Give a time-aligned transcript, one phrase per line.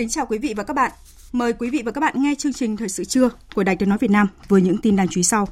[0.00, 0.92] Kính chào quý vị và các bạn.
[1.32, 3.88] Mời quý vị và các bạn nghe chương trình Thời sự trưa của Đài Tiếng
[3.88, 5.48] Nói Việt Nam với những tin đáng chú ý sau.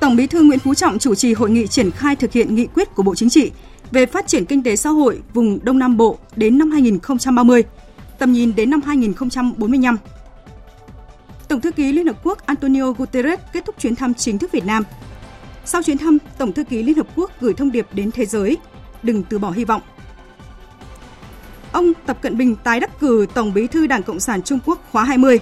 [0.00, 2.66] Tổng Bí thư Nguyễn Phú Trọng chủ trì hội nghị triển khai thực hiện nghị
[2.66, 3.50] quyết của Bộ Chính trị
[3.90, 7.62] về phát triển kinh tế xã hội vùng Đông Nam Bộ đến năm 2030,
[8.18, 9.96] tầm nhìn đến năm 2045.
[11.48, 14.64] Tổng thư ký Liên Hợp Quốc Antonio Guterres kết thúc chuyến thăm chính thức Việt
[14.64, 14.84] Nam
[15.64, 18.56] sau chuyến thăm, Tổng thư ký Liên Hợp Quốc gửi thông điệp đến thế giới,
[19.02, 19.82] đừng từ bỏ hy vọng.
[21.72, 24.78] Ông Tập Cận Bình tái đắc cử Tổng bí thư Đảng Cộng sản Trung Quốc
[24.92, 25.40] khóa 20.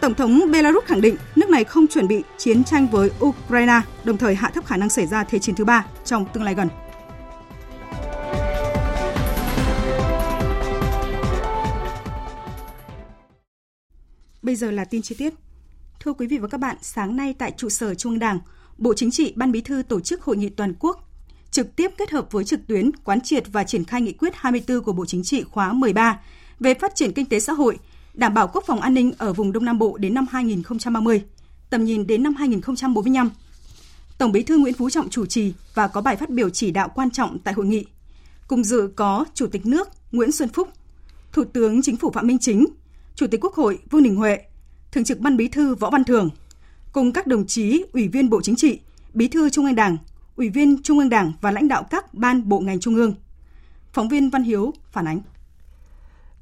[0.00, 4.16] Tổng thống Belarus khẳng định nước này không chuẩn bị chiến tranh với Ukraine, đồng
[4.16, 6.68] thời hạ thấp khả năng xảy ra thế chiến thứ ba trong tương lai gần.
[14.42, 15.34] Bây giờ là tin chi tiết.
[16.06, 18.38] Thưa quý vị và các bạn, sáng nay tại trụ sở Trung ương Đảng,
[18.78, 21.08] Bộ Chính trị, Ban Bí thư tổ chức hội nghị toàn quốc
[21.50, 24.82] trực tiếp kết hợp với trực tuyến quán triệt và triển khai nghị quyết 24
[24.82, 26.20] của Bộ Chính trị khóa 13
[26.60, 27.78] về phát triển kinh tế xã hội,
[28.14, 31.22] đảm bảo quốc phòng an ninh ở vùng Đông Nam Bộ đến năm 2030,
[31.70, 33.30] tầm nhìn đến năm 2045.
[34.18, 36.88] Tổng Bí thư Nguyễn Phú Trọng chủ trì và có bài phát biểu chỉ đạo
[36.94, 37.86] quan trọng tại hội nghị.
[38.48, 40.68] Cùng dự có Chủ tịch nước Nguyễn Xuân Phúc,
[41.32, 42.66] Thủ tướng Chính phủ Phạm Minh Chính,
[43.14, 44.38] Chủ tịch Quốc hội Vương Đình Huệ,
[44.92, 46.30] Thường trực Ban Bí thư Võ Văn thường
[46.92, 48.80] cùng các đồng chí Ủy viên Bộ Chính trị,
[49.14, 49.96] Bí thư Trung ương Đảng,
[50.36, 53.14] Ủy viên Trung ương Đảng và lãnh đạo các ban bộ ngành trung ương.
[53.92, 55.20] Phóng viên Văn Hiếu phản ánh.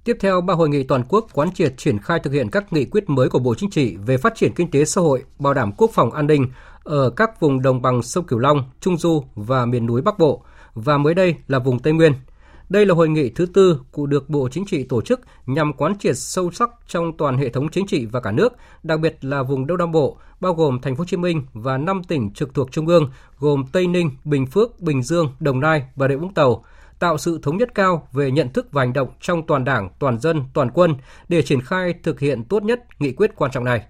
[0.04, 2.84] Tiếp theo, ba hội nghị toàn quốc quán triệt triển khai thực hiện các nghị
[2.84, 5.72] quyết mới của Bộ Chính trị về phát triển kinh tế xã hội, bảo đảm
[5.72, 6.47] quốc phòng an ninh
[6.83, 10.43] ở các vùng đồng bằng sông Cửu Long, Trung Du và miền núi Bắc Bộ
[10.75, 12.12] và mới đây là vùng Tây Nguyên–
[12.69, 15.98] đây là hội nghị thứ tư của được Bộ Chính trị tổ chức nhằm quán
[15.98, 18.52] triệt sâu sắc trong toàn hệ thống chính trị và cả nước,
[18.82, 21.78] đặc biệt là vùng Đông Nam Bộ, bao gồm Thành phố Hồ Chí Minh và
[21.78, 25.84] 5 tỉnh trực thuộc trung ương gồm Tây Ninh, Bình Phước, Bình Dương, Đồng Nai
[25.97, 26.64] và Rịa Vũng Tàu,
[26.98, 30.19] tạo sự thống nhất cao về nhận thức và hành động trong toàn Đảng, toàn
[30.20, 30.94] dân, toàn quân
[31.28, 33.84] để triển khai thực hiện tốt nhất nghị quyết quan trọng này.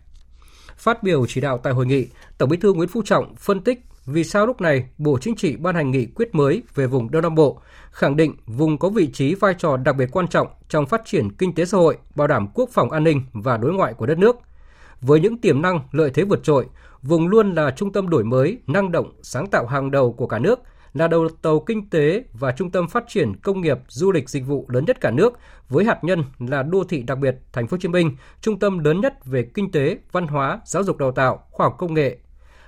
[0.77, 2.07] Phát biểu chỉ đạo tại hội nghị,
[2.39, 5.57] Tổng Bí thư Nguyễn Phú Trọng phân tích vì sao lúc này Bộ Chính trị
[5.57, 7.61] ban hành nghị quyết mới về vùng Đông Nam Bộ,
[7.91, 11.33] khẳng định vùng có vị trí vai trò đặc biệt quan trọng trong phát triển
[11.33, 14.19] kinh tế xã hội, bảo đảm quốc phòng an ninh và đối ngoại của đất
[14.19, 14.37] nước.
[15.01, 16.67] Với những tiềm năng, lợi thế vượt trội,
[17.03, 20.39] vùng luôn là trung tâm đổi mới, năng động, sáng tạo hàng đầu của cả
[20.39, 20.61] nước,
[20.95, 24.47] là đầu tàu kinh tế và trung tâm phát triển công nghiệp, du lịch dịch
[24.47, 25.39] vụ lớn nhất cả nước,
[25.69, 28.79] với hạt nhân là đô thị đặc biệt Thành phố Hồ Chí Minh, trung tâm
[28.79, 32.19] lớn nhất về kinh tế, văn hóa, giáo dục đào tạo, khoa học công nghệ,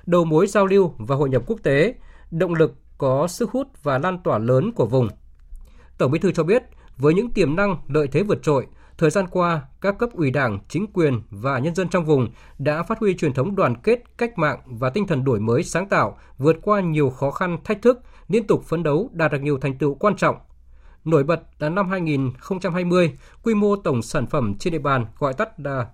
[0.07, 1.95] đầu mối giao lưu và hội nhập quốc tế,
[2.31, 5.09] động lực có sức hút và lan tỏa lớn của vùng.
[5.99, 6.63] Tổng Bí thư cho biết,
[6.97, 8.67] với những tiềm năng, lợi thế vượt trội,
[8.99, 12.29] thời gian qua, các cấp ủy Đảng, chính quyền và nhân dân trong vùng
[12.59, 15.89] đã phát huy truyền thống đoàn kết, cách mạng và tinh thần đổi mới sáng
[15.89, 19.59] tạo, vượt qua nhiều khó khăn, thách thức, liên tục phấn đấu đạt được nhiều
[19.59, 20.37] thành tựu quan trọng.
[21.05, 23.13] Nổi bật là năm 2020,
[23.43, 25.87] quy mô tổng sản phẩm trên địa bàn gọi tắt là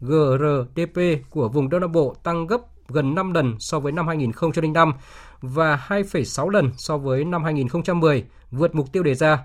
[0.00, 1.00] GRDP
[1.30, 2.60] của vùng Đông Nam Bộ tăng gấp
[2.92, 4.92] gần 5 lần so với năm 2005
[5.40, 9.44] và 2,6 lần so với năm 2010, vượt mục tiêu đề ra.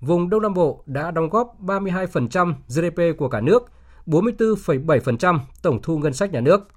[0.00, 3.70] Vùng Đông Nam Bộ đã đóng góp 32% GDP của cả nước,
[4.06, 6.68] 44,7% tổng thu ngân sách nhà nước.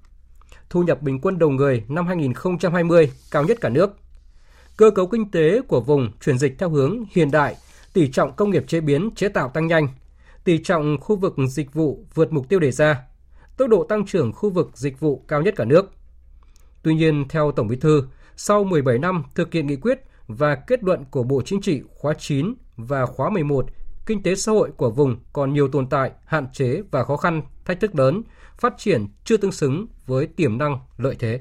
[0.70, 3.96] Thu nhập bình quân đầu người năm 2020 cao nhất cả nước.
[4.76, 7.56] Cơ cấu kinh tế của vùng chuyển dịch theo hướng hiện đại,
[7.92, 9.88] tỷ trọng công nghiệp chế biến chế tạo tăng nhanh,
[10.44, 13.02] tỷ trọng khu vực dịch vụ vượt mục tiêu đề ra,
[13.56, 15.92] tốc độ tăng trưởng khu vực dịch vụ cao nhất cả nước.
[16.82, 18.02] Tuy nhiên, theo Tổng Bí thư,
[18.36, 22.14] sau 17 năm thực hiện nghị quyết và kết luận của Bộ Chính trị khóa
[22.18, 23.66] 9 và khóa 11,
[24.06, 27.42] kinh tế xã hội của vùng còn nhiều tồn tại, hạn chế và khó khăn,
[27.64, 28.22] thách thức lớn,
[28.58, 31.40] phát triển chưa tương xứng với tiềm năng, lợi thế.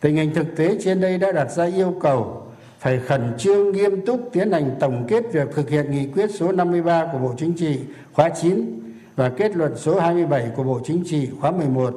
[0.00, 4.06] Tình hình thực tế trên đây đã đặt ra yêu cầu phải khẩn trương nghiêm
[4.06, 7.52] túc tiến hành tổng kết việc thực hiện nghị quyết số 53 của Bộ Chính
[7.52, 7.78] trị
[8.12, 8.85] khóa 9
[9.16, 11.94] và kết luận số 27 của Bộ Chính trị khóa 11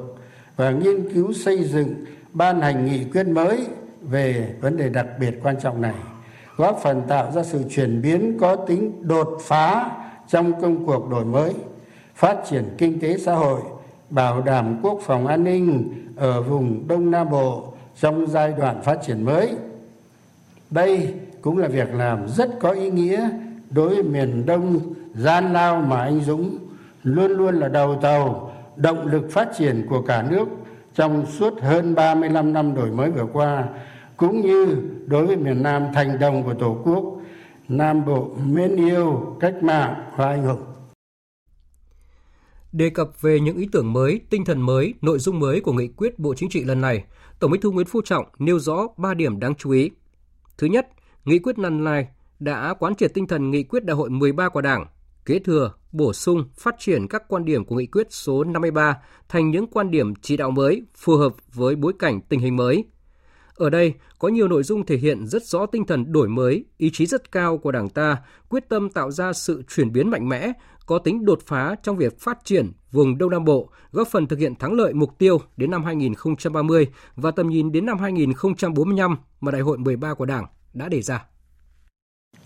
[0.56, 1.94] và nghiên cứu xây dựng,
[2.32, 3.66] ban hành nghị quyết mới
[4.02, 5.94] về vấn đề đặc biệt quan trọng này,
[6.56, 9.90] góp phần tạo ra sự chuyển biến có tính đột phá
[10.28, 11.54] trong công cuộc đổi mới,
[12.14, 13.60] phát triển kinh tế xã hội,
[14.10, 18.98] bảo đảm quốc phòng an ninh ở vùng đông nam bộ trong giai đoạn phát
[19.06, 19.54] triển mới.
[20.70, 23.30] Đây cũng là việc làm rất có ý nghĩa
[23.70, 24.80] đối với miền đông,
[25.14, 26.58] gian lao mà anh dũng
[27.02, 30.48] luôn luôn là đầu tàu động lực phát triển của cả nước
[30.94, 33.64] trong suốt hơn 35 năm đổi mới vừa qua
[34.16, 34.76] cũng như
[35.06, 37.20] đối với miền Nam thành đồng của Tổ quốc,
[37.68, 40.62] Nam Bộ mến yêu, cách mạng và anh hùng.
[42.72, 45.88] Đề cập về những ý tưởng mới, tinh thần mới, nội dung mới của nghị
[45.88, 47.04] quyết Bộ Chính trị lần này,
[47.38, 49.90] Tổng Bí thư Nguyễn Phú Trọng nêu rõ 3 điểm đáng chú ý.
[50.58, 50.88] Thứ nhất,
[51.24, 52.08] nghị quyết lần này
[52.38, 54.86] đã quán triệt tinh thần nghị quyết đại hội 13 của Đảng,
[55.24, 58.96] kế thừa, bổ sung, phát triển các quan điểm của nghị quyết số 53
[59.28, 62.84] thành những quan điểm chỉ đạo mới phù hợp với bối cảnh tình hình mới.
[63.54, 66.90] Ở đây có nhiều nội dung thể hiện rất rõ tinh thần đổi mới, ý
[66.92, 68.16] chí rất cao của Đảng ta,
[68.48, 70.52] quyết tâm tạo ra sự chuyển biến mạnh mẽ,
[70.86, 74.38] có tính đột phá trong việc phát triển vùng Đông Nam Bộ, góp phần thực
[74.38, 79.52] hiện thắng lợi mục tiêu đến năm 2030 và tầm nhìn đến năm 2045 mà
[79.52, 81.29] Đại hội 13 của Đảng đã đề ra.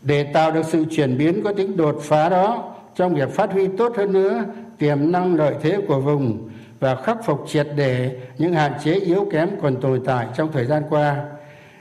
[0.05, 3.69] Để tạo được sự chuyển biến có tính đột phá đó trong việc phát huy
[3.79, 4.45] tốt hơn nữa
[4.79, 6.49] tiềm năng lợi thế của vùng
[6.81, 10.65] và khắc phục triệt để những hạn chế yếu kém còn tồn tại trong thời
[10.65, 11.25] gian qua,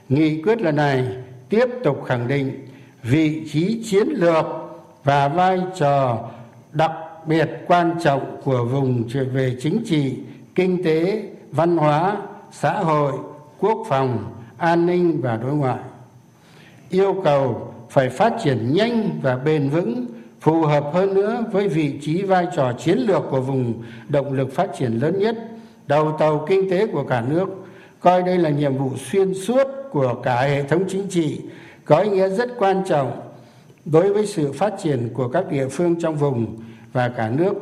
[0.10, 1.08] nghị quyết lần này
[1.50, 2.68] tiếp tục khẳng định
[3.04, 4.46] vị trí chiến lược
[5.04, 6.30] và vai trò
[6.72, 6.92] đặc
[7.28, 9.04] biệt quan trọng của vùng
[9.34, 10.16] về chính trị,
[10.56, 12.18] kinh tế, văn hóa,
[12.52, 13.14] xã hội,
[13.60, 15.80] quốc phòng, an ninh và đối ngoại.
[16.90, 20.06] Yêu cầu phải phát triển nhanh và bền vững,
[20.42, 24.54] phù hợp hơn nữa với vị trí vai trò chiến lược của vùng động lực
[24.54, 25.38] phát triển lớn nhất,
[25.88, 27.46] đầu tàu kinh tế của cả nước.
[28.00, 31.42] Coi đây là nhiệm vụ xuyên suốt của cả hệ thống chính trị,
[31.86, 33.22] có ý nghĩa rất quan trọng
[33.86, 36.58] đối với sự phát triển của các địa phương trong vùng
[36.94, 37.54] và cả nước.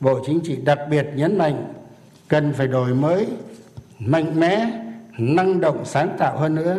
[0.00, 1.64] Bộ chính trị đặc biệt nhấn mạnh
[2.28, 3.26] cần phải đổi mới,
[3.98, 4.70] mạnh mẽ,
[5.18, 6.76] năng động, sáng tạo hơn nữa,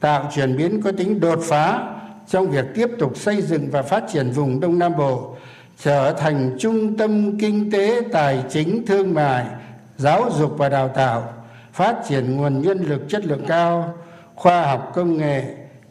[0.00, 1.94] tạo chuyển biến có tính đột phá
[2.28, 5.34] trong việc tiếp tục xây dựng và phát triển vùng đông nam bộ
[5.78, 9.44] trở thành trung tâm kinh tế, tài chính, thương mại,
[9.96, 11.32] giáo dục và đào tạo,
[11.72, 13.94] phát triển nguồn nhân lực chất lượng cao,
[14.34, 15.42] khoa học công nghệ,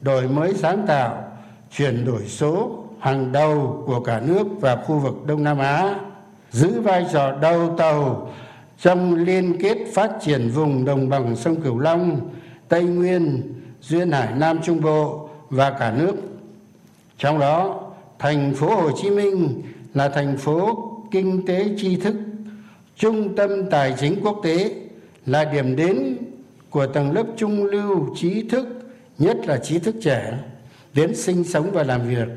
[0.02, 1.24] đổi mới sáng tạo,
[1.72, 5.96] chuyển đổi số hàng đầu của cả nước và khu vực đông nam á,
[6.52, 8.32] giữ vai trò đầu tàu
[8.80, 12.30] trong liên kết phát triển vùng đồng bằng sông cửu long,
[12.70, 16.16] tây nguyên, duyên hải nam trung bộ và cả nước.
[17.18, 17.82] Trong đó,
[18.20, 19.62] thành phố hồ chí minh
[19.94, 22.16] là thành phố kinh tế tri thức,
[22.96, 24.72] trung tâm tài chính quốc tế,
[25.26, 26.18] là điểm đến
[26.70, 28.68] của tầng lớp trung lưu trí thức,
[29.18, 30.34] nhất là trí thức trẻ,
[30.94, 32.28] đến sinh sống và làm việc,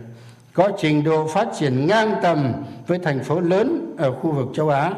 [0.54, 2.52] có trình độ phát triển ngang tầm
[2.86, 4.92] với thành phố lớn ở khu vực châu á,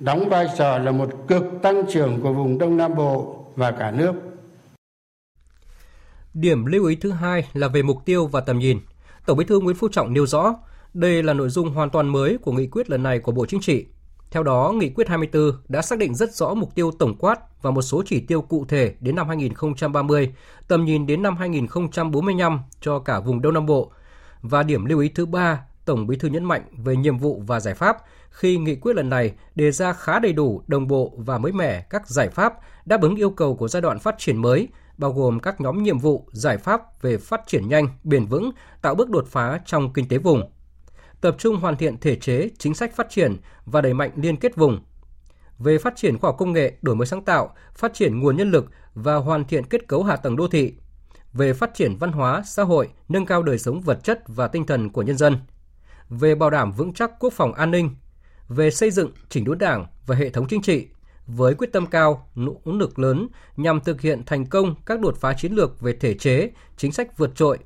[0.00, 3.90] đóng vai trò là một cực tăng trưởng của vùng đông nam bộ và cả
[3.90, 4.12] nước
[6.36, 8.80] điểm lưu ý thứ hai là về mục tiêu và tầm nhìn
[9.26, 10.54] Tổng Bí thư Nguyễn Phú Trọng nêu rõ,
[10.94, 13.60] đây là nội dung hoàn toàn mới của nghị quyết lần này của Bộ Chính
[13.60, 13.86] trị.
[14.30, 17.70] Theo đó, nghị quyết 24 đã xác định rất rõ mục tiêu tổng quát và
[17.70, 20.34] một số chỉ tiêu cụ thể đến năm 2030,
[20.68, 23.92] tầm nhìn đến năm 2045 cho cả vùng Đông Nam Bộ.
[24.42, 27.60] Và điểm lưu ý thứ ba, Tổng Bí thư nhấn mạnh về nhiệm vụ và
[27.60, 27.96] giải pháp
[28.30, 31.80] khi nghị quyết lần này đề ra khá đầy đủ, đồng bộ và mới mẻ
[31.80, 35.40] các giải pháp đáp ứng yêu cầu của giai đoạn phát triển mới– bao gồm
[35.40, 38.50] các nhóm nhiệm vụ, giải pháp về phát triển nhanh, bền vững,
[38.82, 40.50] tạo bước đột phá trong kinh tế vùng.
[41.20, 43.36] Tập trung hoàn thiện thể chế, chính sách phát triển
[43.66, 44.84] và đẩy mạnh liên kết vùng.
[45.58, 48.50] Về phát triển khoa học công nghệ, đổi mới sáng tạo, phát triển nguồn nhân
[48.50, 50.74] lực và hoàn thiện kết cấu hạ tầng đô thị.
[51.32, 54.66] Về phát triển văn hóa, xã hội, nâng cao đời sống vật chất và tinh
[54.66, 55.38] thần của nhân dân.
[56.08, 57.90] Về bảo đảm vững chắc quốc phòng an ninh.
[58.48, 60.88] Về xây dựng, chỉnh đốn đảng và hệ thống chính trị,
[61.26, 65.34] với quyết tâm cao, nỗ lực lớn nhằm thực hiện thành công các đột phá
[65.34, 67.58] chiến lược về thể chế, chính sách vượt trội,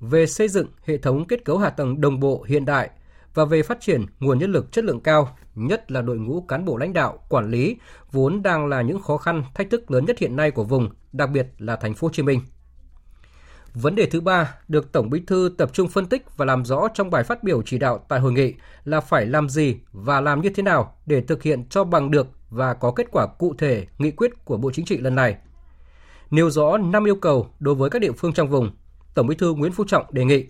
[0.00, 2.90] về xây dựng hệ thống kết cấu hạ tầng đồng bộ hiện đại
[3.34, 6.64] và về phát triển nguồn nhân lực chất lượng cao, nhất là đội ngũ cán
[6.64, 7.76] bộ lãnh đạo, quản lý
[8.12, 11.30] vốn đang là những khó khăn, thách thức lớn nhất hiện nay của vùng, đặc
[11.30, 12.40] biệt là thành phố Hồ Chí Minh.
[13.74, 16.88] Vấn đề thứ ba được Tổng Bí thư tập trung phân tích và làm rõ
[16.94, 20.40] trong bài phát biểu chỉ đạo tại hội nghị là phải làm gì và làm
[20.40, 23.86] như thế nào để thực hiện cho bằng được và có kết quả cụ thể
[23.98, 25.36] nghị quyết của Bộ Chính trị lần này.
[26.30, 28.70] nêu rõ 5 yêu cầu đối với các địa phương trong vùng.
[29.14, 30.46] Tổng Bí thư Nguyễn Phú Trọng đề nghị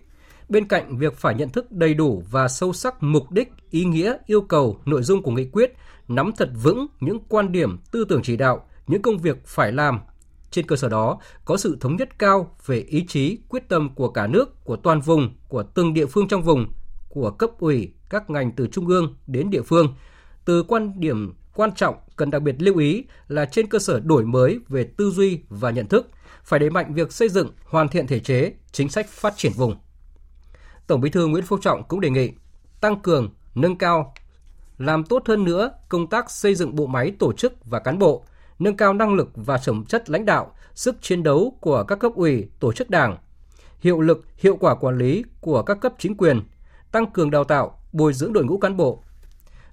[0.49, 4.17] bên cạnh việc phải nhận thức đầy đủ và sâu sắc mục đích, ý nghĩa,
[4.27, 5.73] yêu cầu, nội dung của nghị quyết,
[6.09, 10.01] nắm thật vững những quan điểm, tư tưởng chỉ đạo, những công việc phải làm.
[10.51, 14.11] Trên cơ sở đó, có sự thống nhất cao về ý chí, quyết tâm của
[14.11, 16.67] cả nước, của toàn vùng, của từng địa phương trong vùng,
[17.09, 19.95] của cấp ủy, các ngành từ trung ương đến địa phương.
[20.45, 24.25] Từ quan điểm quan trọng cần đặc biệt lưu ý là trên cơ sở đổi
[24.25, 26.11] mới về tư duy và nhận thức,
[26.45, 29.77] phải đẩy mạnh việc xây dựng, hoàn thiện thể chế, chính sách phát triển vùng.
[30.87, 32.33] Tổng Bí thư Nguyễn Phú Trọng cũng đề nghị
[32.81, 34.15] tăng cường, nâng cao,
[34.79, 38.25] làm tốt hơn nữa công tác xây dựng bộ máy tổ chức và cán bộ,
[38.59, 42.13] nâng cao năng lực và phẩm chất lãnh đạo, sức chiến đấu của các cấp
[42.15, 43.17] ủy, tổ chức đảng,
[43.79, 46.41] hiệu lực, hiệu quả quản lý của các cấp chính quyền,
[46.93, 49.05] tăng cường đào tạo, bồi dưỡng đội ngũ cán bộ,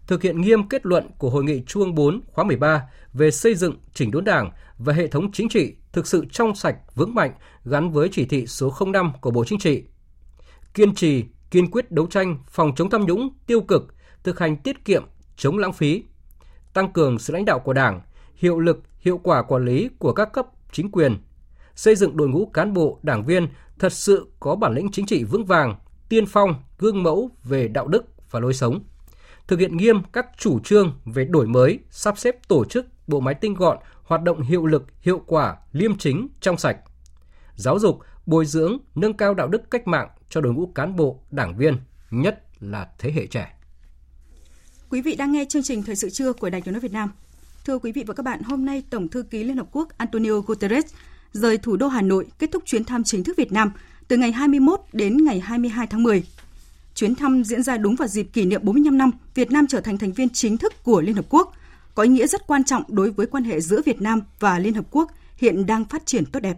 [0.07, 2.83] thực hiện nghiêm kết luận của Hội nghị Trung ương 4 khóa 13
[3.13, 6.77] về xây dựng chỉnh đốn Đảng và hệ thống chính trị thực sự trong sạch,
[6.95, 7.31] vững mạnh
[7.65, 9.83] gắn với chỉ thị số 05 của Bộ Chính trị.
[10.73, 14.85] Kiên trì, kiên quyết đấu tranh phòng chống tham nhũng, tiêu cực, thực hành tiết
[14.85, 15.03] kiệm,
[15.35, 16.03] chống lãng phí,
[16.73, 18.01] tăng cường sự lãnh đạo của Đảng,
[18.35, 21.17] hiệu lực, hiệu quả quản lý của các cấp chính quyền,
[21.75, 23.47] xây dựng đội ngũ cán bộ, đảng viên
[23.79, 25.75] thật sự có bản lĩnh chính trị vững vàng,
[26.09, 28.79] tiên phong, gương mẫu về đạo đức và lối sống
[29.47, 33.33] thực hiện nghiêm các chủ trương về đổi mới, sắp xếp tổ chức, bộ máy
[33.33, 36.77] tinh gọn, hoạt động hiệu lực, hiệu quả, liêm chính, trong sạch.
[37.55, 41.19] Giáo dục, bồi dưỡng, nâng cao đạo đức cách mạng cho đội ngũ cán bộ,
[41.31, 41.77] đảng viên,
[42.11, 43.55] nhất là thế hệ trẻ.
[44.89, 47.11] Quý vị đang nghe chương trình Thời sự trưa của Đài Tiếng nói Việt Nam.
[47.65, 50.39] Thưa quý vị và các bạn, hôm nay Tổng thư ký Liên Hợp Quốc Antonio
[50.39, 50.85] Guterres
[51.31, 53.71] rời thủ đô Hà Nội kết thúc chuyến thăm chính thức Việt Nam
[54.07, 56.23] từ ngày 21 đến ngày 22 tháng 10
[56.95, 59.97] Chuyến thăm diễn ra đúng vào dịp kỷ niệm 45 năm Việt Nam trở thành
[59.97, 61.53] thành viên chính thức của Liên Hợp Quốc,
[61.95, 64.73] có ý nghĩa rất quan trọng đối với quan hệ giữa Việt Nam và Liên
[64.73, 66.57] Hợp Quốc hiện đang phát triển tốt đẹp.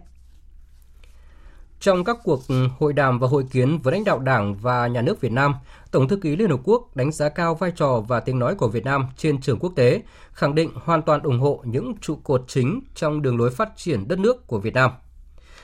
[1.80, 2.42] Trong các cuộc
[2.78, 5.54] hội đàm và hội kiến với lãnh đạo Đảng và Nhà nước Việt Nam,
[5.90, 8.68] Tổng thư ký Liên Hợp Quốc đánh giá cao vai trò và tiếng nói của
[8.68, 10.02] Việt Nam trên trường quốc tế,
[10.32, 14.08] khẳng định hoàn toàn ủng hộ những trụ cột chính trong đường lối phát triển
[14.08, 14.90] đất nước của Việt Nam.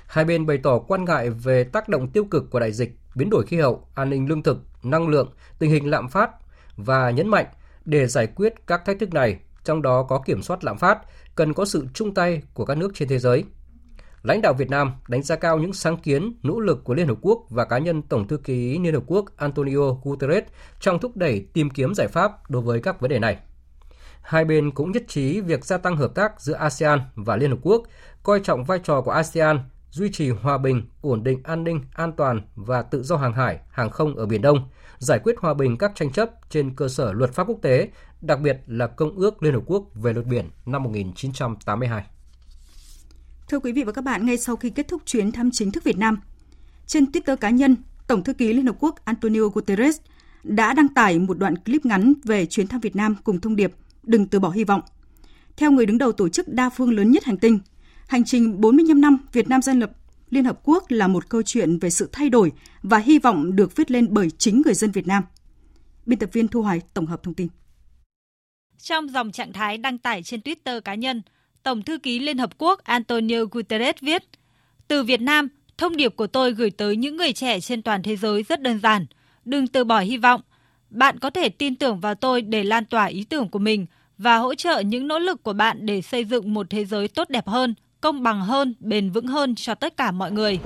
[0.07, 3.31] Hai bên bày tỏ quan ngại về tác động tiêu cực của đại dịch biến
[3.31, 6.31] đổi khí hậu, an ninh lương thực, năng lượng, tình hình lạm phát
[6.77, 7.47] và nhấn mạnh
[7.85, 10.99] để giải quyết các thách thức này, trong đó có kiểm soát lạm phát,
[11.35, 13.45] cần có sự chung tay của các nước trên thế giới.
[14.23, 17.19] Lãnh đạo Việt Nam đánh giá cao những sáng kiến, nỗ lực của Liên Hợp
[17.21, 20.45] Quốc và cá nhân Tổng thư ký Liên Hợp Quốc Antonio Guterres
[20.81, 23.39] trong thúc đẩy tìm kiếm giải pháp đối với các vấn đề này.
[24.21, 27.59] Hai bên cũng nhất trí việc gia tăng hợp tác giữa ASEAN và Liên Hợp
[27.63, 27.83] Quốc,
[28.23, 29.59] coi trọng vai trò của ASEAN
[29.95, 33.59] duy trì hòa bình, ổn định an ninh, an toàn và tự do hàng hải,
[33.71, 37.13] hàng không ở Biển Đông, giải quyết hòa bình các tranh chấp trên cơ sở
[37.13, 37.89] luật pháp quốc tế,
[38.21, 42.05] đặc biệt là Công ước Liên Hợp Quốc về luật biển năm 1982.
[43.49, 45.85] Thưa quý vị và các bạn, ngay sau khi kết thúc chuyến thăm chính thức
[45.85, 46.21] Việt Nam,
[46.87, 49.97] trên Twitter cá nhân, Tổng thư ký Liên Hợp Quốc Antonio Guterres
[50.43, 53.73] đã đăng tải một đoạn clip ngắn về chuyến thăm Việt Nam cùng thông điệp
[54.03, 54.81] Đừng từ bỏ hy vọng.
[55.57, 57.59] Theo người đứng đầu tổ chức đa phương lớn nhất hành tinh,
[58.07, 59.91] Hành trình 45 năm Việt Nam gia lập
[60.31, 63.77] Liên Hợp Quốc là một câu chuyện về sự thay đổi và hy vọng được
[63.77, 65.25] viết lên bởi chính người dân Việt Nam.
[66.07, 67.49] Biên tập viên Thu Hoài tổng hợp thông tin.
[68.79, 71.23] Trong dòng trạng thái đăng tải trên Twitter cá nhân,
[71.63, 74.23] Tổng thư ký Liên Hợp Quốc Antonio Guterres viết
[74.89, 78.17] Từ Việt Nam, thông điệp của tôi gửi tới những người trẻ trên toàn thế
[78.17, 79.07] giới rất đơn giản.
[79.45, 80.41] Đừng từ bỏ hy vọng.
[80.91, 83.87] Bạn có thể tin tưởng vào tôi để lan tỏa ý tưởng của mình
[84.19, 87.31] và hỗ trợ những nỗ lực của bạn để xây dựng một thế giới tốt
[87.31, 90.59] đẹp hơn, công bằng hơn, bền vững hơn cho tất cả mọi người.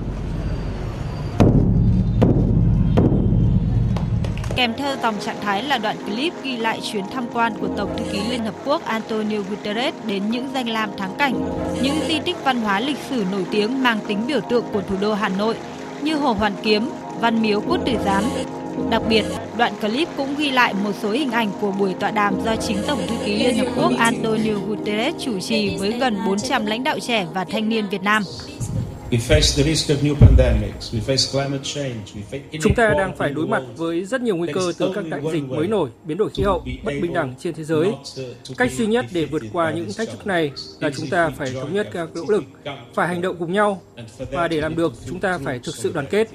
[4.55, 7.97] Kèm theo dòng trạng thái là đoạn clip ghi lại chuyến tham quan của Tổng
[7.97, 11.33] thư ký Liên Hợp Quốc Antonio Guterres đến những danh lam thắng cảnh,
[11.81, 14.95] những di tích văn hóa lịch sử nổi tiếng mang tính biểu tượng của thủ
[15.01, 15.55] đô Hà Nội
[16.01, 16.89] như Hồ Hoàn Kiếm,
[17.21, 18.23] Văn Miếu Quốc Tử Giám,
[18.89, 19.25] Đặc biệt,
[19.57, 22.77] đoạn clip cũng ghi lại một số hình ảnh của buổi tọa đàm do chính
[22.87, 26.99] Tổng thư ký Liên Hợp Quốc Antonio Guterres chủ trì với gần 400 lãnh đạo
[26.99, 28.23] trẻ và thanh niên Việt Nam.
[32.61, 35.43] Chúng ta đang phải đối mặt với rất nhiều nguy cơ từ các đại dịch
[35.43, 37.91] mới nổi, biến đổi khí hậu, bất bình đẳng trên thế giới.
[38.57, 41.73] Cách duy nhất để vượt qua những thách thức này là chúng ta phải thống
[41.73, 42.43] nhất các nỗ lực,
[42.93, 43.81] phải hành động cùng nhau.
[44.31, 46.27] Và để làm được, chúng ta phải thực sự đoàn kết,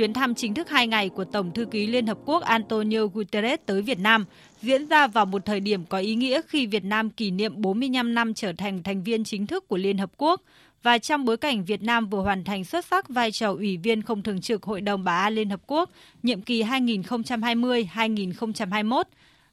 [0.00, 3.60] Chuyến thăm chính thức hai ngày của Tổng thư ký Liên Hợp Quốc Antonio Guterres
[3.66, 4.24] tới Việt Nam
[4.62, 8.14] diễn ra vào một thời điểm có ý nghĩa khi Việt Nam kỷ niệm 45
[8.14, 10.42] năm trở thành thành viên chính thức của Liên Hợp Quốc
[10.82, 14.02] và trong bối cảnh Việt Nam vừa hoàn thành xuất sắc vai trò Ủy viên
[14.02, 15.90] không thường trực Hội đồng Bảo an Liên Hợp Quốc
[16.22, 19.02] nhiệm kỳ 2020-2021,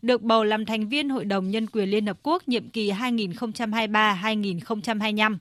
[0.01, 5.37] được bầu làm thành viên Hội đồng Nhân quyền Liên Hợp Quốc nhiệm kỳ 2023-2025.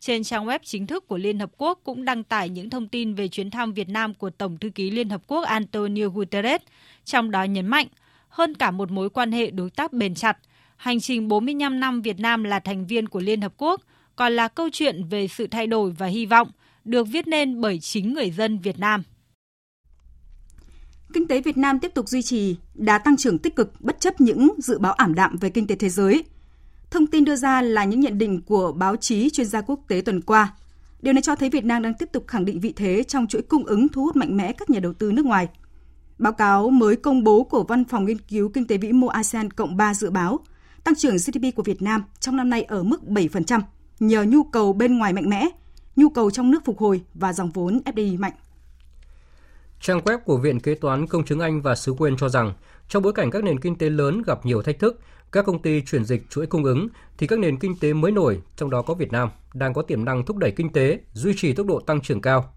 [0.00, 3.14] Trên trang web chính thức của Liên Hợp Quốc cũng đăng tải những thông tin
[3.14, 6.60] về chuyến thăm Việt Nam của Tổng thư ký Liên Hợp Quốc Antonio Guterres,
[7.04, 7.86] trong đó nhấn mạnh,
[8.28, 10.38] hơn cả một mối quan hệ đối tác bền chặt,
[10.76, 13.80] hành trình 45 năm Việt Nam là thành viên của Liên Hợp Quốc
[14.16, 16.50] còn là câu chuyện về sự thay đổi và hy vọng
[16.84, 19.02] được viết nên bởi chính người dân Việt Nam.
[21.12, 24.20] Kinh tế Việt Nam tiếp tục duy trì đá tăng trưởng tích cực bất chấp
[24.20, 26.24] những dự báo ảm đạm về kinh tế thế giới.
[26.90, 30.00] Thông tin đưa ra là những nhận định của báo chí chuyên gia quốc tế
[30.00, 30.54] tuần qua.
[31.02, 33.42] Điều này cho thấy Việt Nam đang tiếp tục khẳng định vị thế trong chuỗi
[33.42, 35.48] cung ứng thu hút mạnh mẽ các nhà đầu tư nước ngoài.
[36.18, 39.50] Báo cáo mới công bố của Văn phòng Nghiên cứu Kinh tế Vĩ mô ASEAN
[39.50, 40.38] Cộng 3 dự báo
[40.84, 43.60] tăng trưởng GDP của Việt Nam trong năm nay ở mức 7%,
[44.00, 45.48] nhờ nhu cầu bên ngoài mạnh mẽ,
[45.96, 48.32] nhu cầu trong nước phục hồi và dòng vốn FDI mạnh.
[49.80, 52.52] Trang web của Viện Kế toán Công chứng Anh và Sứ Quên cho rằng,
[52.88, 55.00] trong bối cảnh các nền kinh tế lớn gặp nhiều thách thức,
[55.32, 58.40] các công ty chuyển dịch chuỗi cung ứng, thì các nền kinh tế mới nổi,
[58.56, 61.52] trong đó có Việt Nam, đang có tiềm năng thúc đẩy kinh tế, duy trì
[61.52, 62.54] tốc độ tăng trưởng cao.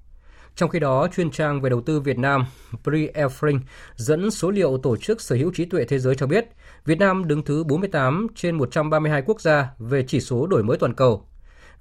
[0.55, 2.45] Trong khi đó, chuyên trang về đầu tư Việt Nam
[2.83, 3.59] Pre-Elfring
[3.95, 6.45] dẫn số liệu Tổ chức Sở hữu trí tuệ thế giới cho biết,
[6.85, 10.93] Việt Nam đứng thứ 48 trên 132 quốc gia về chỉ số đổi mới toàn
[10.93, 11.27] cầu.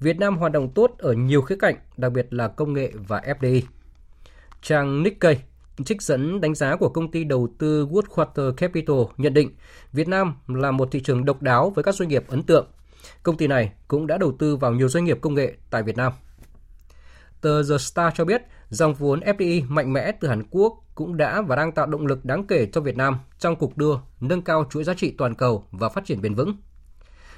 [0.00, 3.20] Việt Nam hoạt động tốt ở nhiều khía cạnh, đặc biệt là công nghệ và
[3.20, 3.62] FDI.
[4.62, 5.36] Trang Nikkei
[5.84, 9.50] trích dẫn đánh giá của công ty đầu tư Woodwater Capital nhận định
[9.92, 12.66] Việt Nam là một thị trường độc đáo với các doanh nghiệp ấn tượng.
[13.22, 15.96] Công ty này cũng đã đầu tư vào nhiều doanh nghiệp công nghệ tại Việt
[15.96, 16.12] Nam.
[17.40, 21.42] Tờ The Star cho biết dòng vốn FDI mạnh mẽ từ Hàn Quốc cũng đã
[21.42, 24.64] và đang tạo động lực đáng kể cho Việt Nam trong cuộc đua nâng cao
[24.70, 26.56] chuỗi giá trị toàn cầu và phát triển bền vững.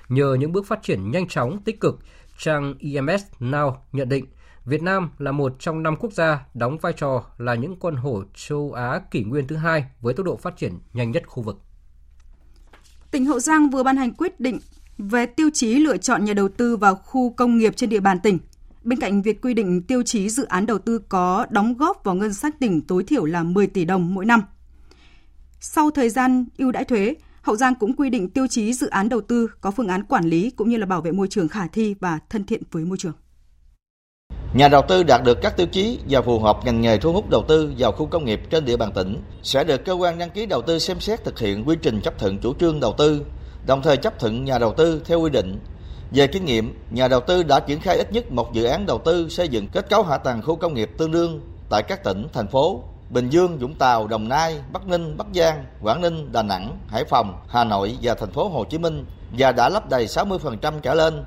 [0.08, 1.98] Nhờ những bước phát triển nhanh chóng, tích cực,
[2.38, 4.26] trang EMS Now nhận định
[4.64, 8.22] Việt Nam là một trong năm quốc gia đóng vai trò là những con hổ
[8.34, 11.60] châu Á kỷ nguyên thứ hai với tốc độ phát triển nhanh nhất khu vực.
[13.10, 14.58] Tỉnh Hậu Giang vừa ban hành quyết định
[14.98, 18.20] về tiêu chí lựa chọn nhà đầu tư vào khu công nghiệp trên địa bàn
[18.20, 18.38] tỉnh.
[18.82, 22.14] Bên cạnh việc quy định tiêu chí dự án đầu tư có đóng góp vào
[22.14, 24.42] ngân sách tỉnh tối thiểu là 10 tỷ đồng mỗi năm.
[25.60, 29.08] Sau thời gian ưu đãi thuế, Hậu Giang cũng quy định tiêu chí dự án
[29.08, 31.66] đầu tư có phương án quản lý cũng như là bảo vệ môi trường khả
[31.66, 33.12] thi và thân thiện với môi trường.
[34.54, 37.30] Nhà đầu tư đạt được các tiêu chí và phù hợp ngành nghề thu hút
[37.30, 40.30] đầu tư vào khu công nghiệp trên địa bàn tỉnh sẽ được cơ quan đăng
[40.30, 43.26] ký đầu tư xem xét thực hiện quy trình chấp thuận chủ trương đầu tư,
[43.66, 45.58] đồng thời chấp thuận nhà đầu tư theo quy định.
[46.10, 48.98] Về kinh nghiệm, nhà đầu tư đã triển khai ít nhất một dự án đầu
[48.98, 51.40] tư xây dựng kết cấu hạ tầng khu công nghiệp tương đương
[51.70, 55.64] tại các tỉnh, thành phố Bình Dương, Vũng Tàu, Đồng Nai, Bắc Ninh, Bắc Giang,
[55.82, 59.04] Quảng Ninh, Đà Nẵng, Hải Phòng, Hà Nội và thành phố Hồ Chí Minh
[59.38, 61.24] và đã lắp đầy 60% trở lên.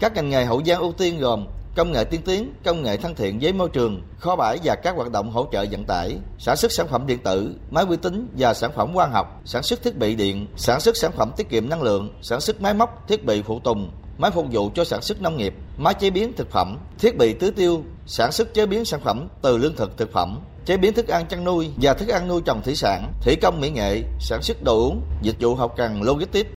[0.00, 3.14] Các ngành nghề Hậu Giang ưu tiên gồm công nghệ tiên tiến, công nghệ thân
[3.14, 6.56] thiện với môi trường, kho bãi và các hoạt động hỗ trợ vận tải, sản
[6.56, 9.82] xuất sản phẩm điện tử, máy vi tính và sản phẩm quang học, sản xuất
[9.82, 13.08] thiết bị điện, sản xuất sản phẩm tiết kiệm năng lượng, sản xuất máy móc,
[13.08, 16.32] thiết bị phụ tùng, máy phục vụ cho sản xuất nông nghiệp, máy chế biến
[16.36, 19.96] thực phẩm, thiết bị tưới tiêu, sản xuất chế biến sản phẩm từ lương thực
[19.96, 23.12] thực phẩm, chế biến thức ăn chăn nuôi và thức ăn nuôi trồng thủy sản,
[23.22, 26.50] thủy công mỹ nghệ, sản xuất đồ uống, dịch vụ hậu cần logistics.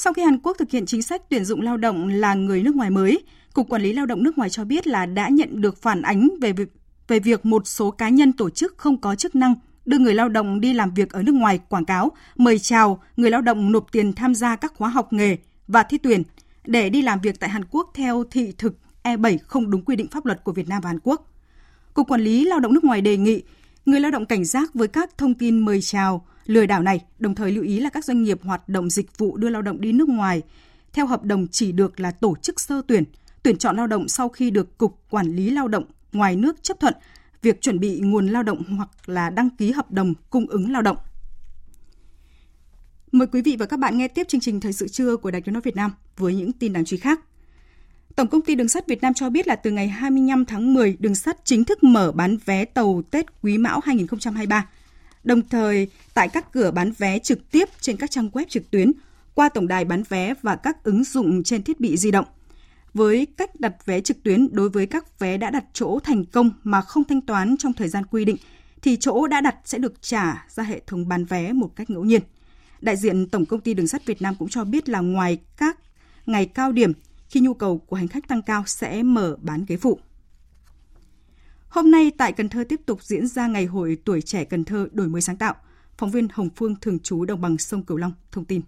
[0.00, 2.74] Sau khi Hàn Quốc thực hiện chính sách tuyển dụng lao động là người nước
[2.74, 5.82] ngoài mới, Cục Quản lý Lao động nước ngoài cho biết là đã nhận được
[5.82, 6.72] phản ánh về việc,
[7.08, 10.28] về việc một số cá nhân tổ chức không có chức năng đưa người lao
[10.28, 13.92] động đi làm việc ở nước ngoài quảng cáo, mời chào người lao động nộp
[13.92, 15.36] tiền tham gia các khóa học nghề
[15.68, 16.22] và thi tuyển
[16.66, 20.08] để đi làm việc tại Hàn Quốc theo thị thực E7 không đúng quy định
[20.08, 21.32] pháp luật của Việt Nam và Hàn Quốc.
[21.94, 23.42] Cục Quản lý Lao động nước ngoài đề nghị
[23.86, 27.34] người lao động cảnh giác với các thông tin mời chào, lừa đảo này, đồng
[27.34, 29.92] thời lưu ý là các doanh nghiệp hoạt động dịch vụ đưa lao động đi
[29.92, 30.42] nước ngoài
[30.92, 33.04] theo hợp đồng chỉ được là tổ chức sơ tuyển,
[33.42, 36.80] tuyển chọn lao động sau khi được Cục Quản lý Lao động ngoài nước chấp
[36.80, 36.94] thuận
[37.42, 40.82] việc chuẩn bị nguồn lao động hoặc là đăng ký hợp đồng cung ứng lao
[40.82, 40.96] động.
[43.12, 45.40] Mời quý vị và các bạn nghe tiếp chương trình Thời sự trưa của Đài
[45.40, 47.20] Tiếng nói Việt Nam với những tin đáng chú ý khác.
[48.16, 50.96] Tổng công ty Đường sắt Việt Nam cho biết là từ ngày 25 tháng 10,
[50.98, 54.68] đường sắt chính thức mở bán vé tàu Tết Quý Mão 2023.
[55.24, 58.92] Đồng thời, tại các cửa bán vé trực tiếp trên các trang web trực tuyến,
[59.34, 62.26] qua tổng đài bán vé và các ứng dụng trên thiết bị di động.
[62.94, 66.50] Với cách đặt vé trực tuyến đối với các vé đã đặt chỗ thành công
[66.62, 68.36] mà không thanh toán trong thời gian quy định,
[68.82, 72.04] thì chỗ đã đặt sẽ được trả ra hệ thống bán vé một cách ngẫu
[72.04, 72.22] nhiên.
[72.80, 75.78] Đại diện Tổng công ty Đường sắt Việt Nam cũng cho biết là ngoài các
[76.26, 76.92] ngày cao điểm
[77.28, 79.98] khi nhu cầu của hành khách tăng cao sẽ mở bán ghế phụ.
[81.68, 84.88] Hôm nay tại Cần Thơ tiếp tục diễn ra Ngày hội tuổi trẻ Cần Thơ
[84.92, 85.54] đổi mới sáng tạo.
[85.98, 88.60] Phóng viên Hồng Phương thường trú đồng bằng sông Cửu Long thông tin.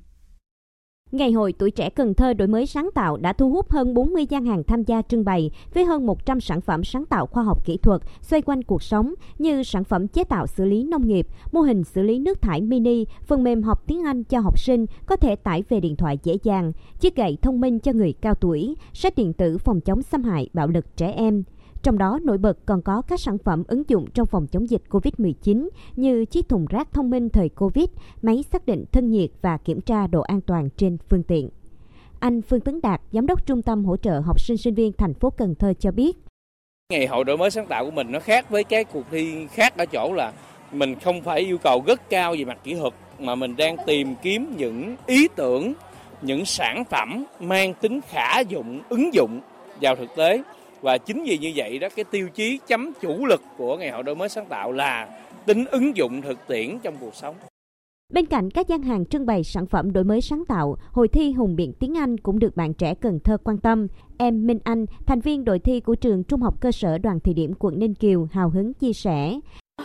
[1.13, 4.27] Ngày hội tuổi trẻ Cần Thơ đổi mới sáng tạo đã thu hút hơn 40
[4.27, 7.67] gian hàng tham gia trưng bày với hơn 100 sản phẩm sáng tạo khoa học
[7.67, 11.27] kỹ thuật xoay quanh cuộc sống như sản phẩm chế tạo xử lý nông nghiệp,
[11.53, 14.87] mô hình xử lý nước thải mini, phần mềm học tiếng Anh cho học sinh
[15.07, 18.35] có thể tải về điện thoại dễ dàng, chiếc gậy thông minh cho người cao
[18.35, 21.43] tuổi, sách điện tử phòng chống xâm hại bạo lực trẻ em.
[21.83, 24.83] Trong đó nổi bật còn có các sản phẩm ứng dụng trong phòng chống dịch
[24.89, 27.89] COVID-19 như chiếc thùng rác thông minh thời COVID,
[28.23, 31.49] máy xác định thân nhiệt và kiểm tra độ an toàn trên phương tiện.
[32.21, 35.15] Anh Phương Tấn Đạt, Giám đốc Trung tâm hỗ trợ học sinh sinh viên thành
[35.15, 36.17] phố Cần Thơ cho biết.
[36.93, 39.77] Ngày hội đổi mới sáng tạo của mình nó khác với cái cuộc thi khác
[39.77, 40.33] ở chỗ là
[40.73, 44.15] mình không phải yêu cầu rất cao về mặt kỹ thuật mà mình đang tìm
[44.23, 45.73] kiếm những ý tưởng,
[46.23, 49.41] những sản phẩm mang tính khả dụng, ứng dụng
[49.81, 50.43] vào thực tế
[50.83, 54.03] và chính vì như vậy đó cái tiêu chí chấm chủ lực của ngày hội
[54.03, 55.09] đổi mới sáng tạo là
[55.47, 57.35] tính ứng dụng thực tiễn trong cuộc sống.
[58.13, 61.33] Bên cạnh các gian hàng trưng bày sản phẩm đổi mới sáng tạo, hội thi
[61.33, 63.87] hùng biện tiếng Anh cũng được bạn trẻ Cần Thơ quan tâm.
[64.19, 67.35] Em Minh Anh, thành viên đội thi của trường Trung học cơ sở Đoàn Thị
[67.35, 69.35] Điểm quận Ninh Kiều hào hứng chia sẻ.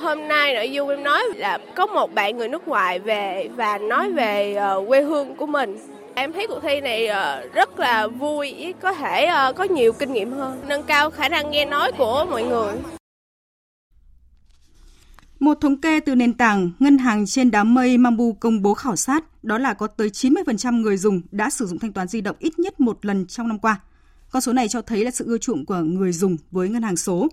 [0.02, 3.78] Hôm nay nội dung em nói là có một bạn người nước ngoài về và
[3.78, 5.78] nói về uh, quê hương của mình
[6.18, 10.14] Em thấy cuộc thi này ờ, rất là vui, có thể ờ, có nhiều kinh
[10.14, 12.76] nghiệm hơn, nâng cao khả năng nghe nói của mọi người.
[15.40, 18.96] Một thống kê từ nền tảng ngân hàng trên đám mây Mambu công bố khảo
[18.96, 22.36] sát, đó là có tới 90% người dùng đã sử dụng thanh toán di động
[22.40, 23.80] ít nhất một lần trong năm qua.
[24.32, 26.98] Con số này cho thấy là sự ưa chuộng của người dùng với ngân hàng
[26.98, 27.28] số.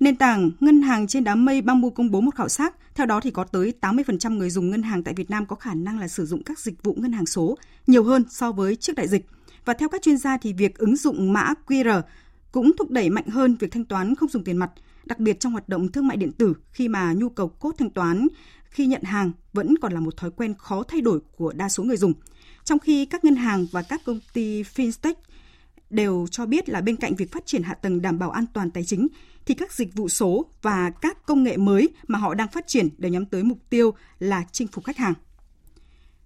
[0.00, 3.20] Nền tảng ngân hàng trên đám mây Bamboo công bố một khảo sát, theo đó
[3.20, 6.08] thì có tới 80% người dùng ngân hàng tại Việt Nam có khả năng là
[6.08, 9.26] sử dụng các dịch vụ ngân hàng số nhiều hơn so với trước đại dịch.
[9.64, 12.02] Và theo các chuyên gia thì việc ứng dụng mã QR
[12.52, 14.70] cũng thúc đẩy mạnh hơn việc thanh toán không dùng tiền mặt,
[15.04, 17.90] đặc biệt trong hoạt động thương mại điện tử khi mà nhu cầu cốt thanh
[17.90, 18.28] toán
[18.64, 21.82] khi nhận hàng vẫn còn là một thói quen khó thay đổi của đa số
[21.82, 22.12] người dùng.
[22.64, 25.14] Trong khi các ngân hàng và các công ty fintech
[25.90, 28.70] đều cho biết là bên cạnh việc phát triển hạ tầng đảm bảo an toàn
[28.70, 29.08] tài chính
[29.46, 32.88] thì các dịch vụ số và các công nghệ mới mà họ đang phát triển
[32.98, 35.14] đều nhắm tới mục tiêu là chinh phục khách hàng.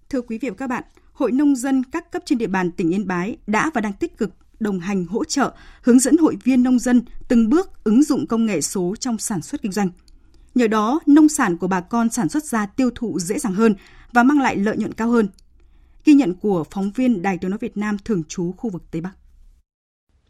[0.09, 0.83] Thưa quý vị và các bạn,
[1.21, 4.17] Hội nông dân các cấp trên địa bàn tỉnh Yên Bái đã và đang tích
[4.17, 8.27] cực đồng hành hỗ trợ, hướng dẫn hội viên nông dân từng bước ứng dụng
[8.27, 9.89] công nghệ số trong sản xuất kinh doanh.
[10.55, 13.75] Nhờ đó, nông sản của bà con sản xuất ra tiêu thụ dễ dàng hơn
[14.13, 15.27] và mang lại lợi nhuận cao hơn.
[16.05, 19.01] Ghi nhận của phóng viên Đài tiếng nói Việt Nam thường trú khu vực Tây
[19.01, 19.11] Bắc.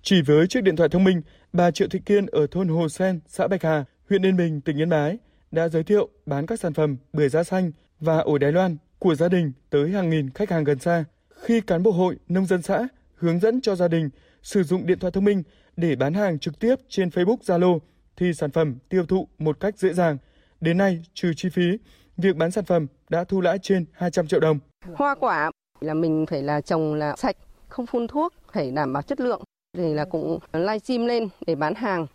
[0.04, 1.22] Chỉ với chiếc điện thoại thông minh,
[1.54, 4.78] bà Triệu Thị Kiên ở thôn Hồ Sen, xã Bạch Hà, huyện Yên Bình, tỉnh
[4.78, 5.18] Yên Bái
[5.52, 9.16] đã giới thiệu bán các sản phẩm bưởi da xanh và ổi Đài Loan của
[9.16, 11.04] gia đình tới hàng nghìn khách hàng gần xa.
[11.42, 14.10] Khi cán bộ hội nông dân xã hướng dẫn cho gia đình
[14.42, 15.44] sử dụng điện thoại thông minh
[15.78, 17.80] để bán hàng trực tiếp trên Facebook, Zalo
[18.18, 20.18] thì sản phẩm tiêu thụ một cách dễ dàng.
[20.62, 21.78] Đến nay, trừ chi phí,
[22.18, 24.60] việc bán sản phẩm đã thu lãi trên 200 triệu đồng.
[24.96, 27.36] Hoa quả là mình phải là trồng là sạch,
[27.68, 29.42] không phun thuốc, phải đảm bảo chất lượng
[29.78, 32.08] thì là cũng livestream lên để bán hàng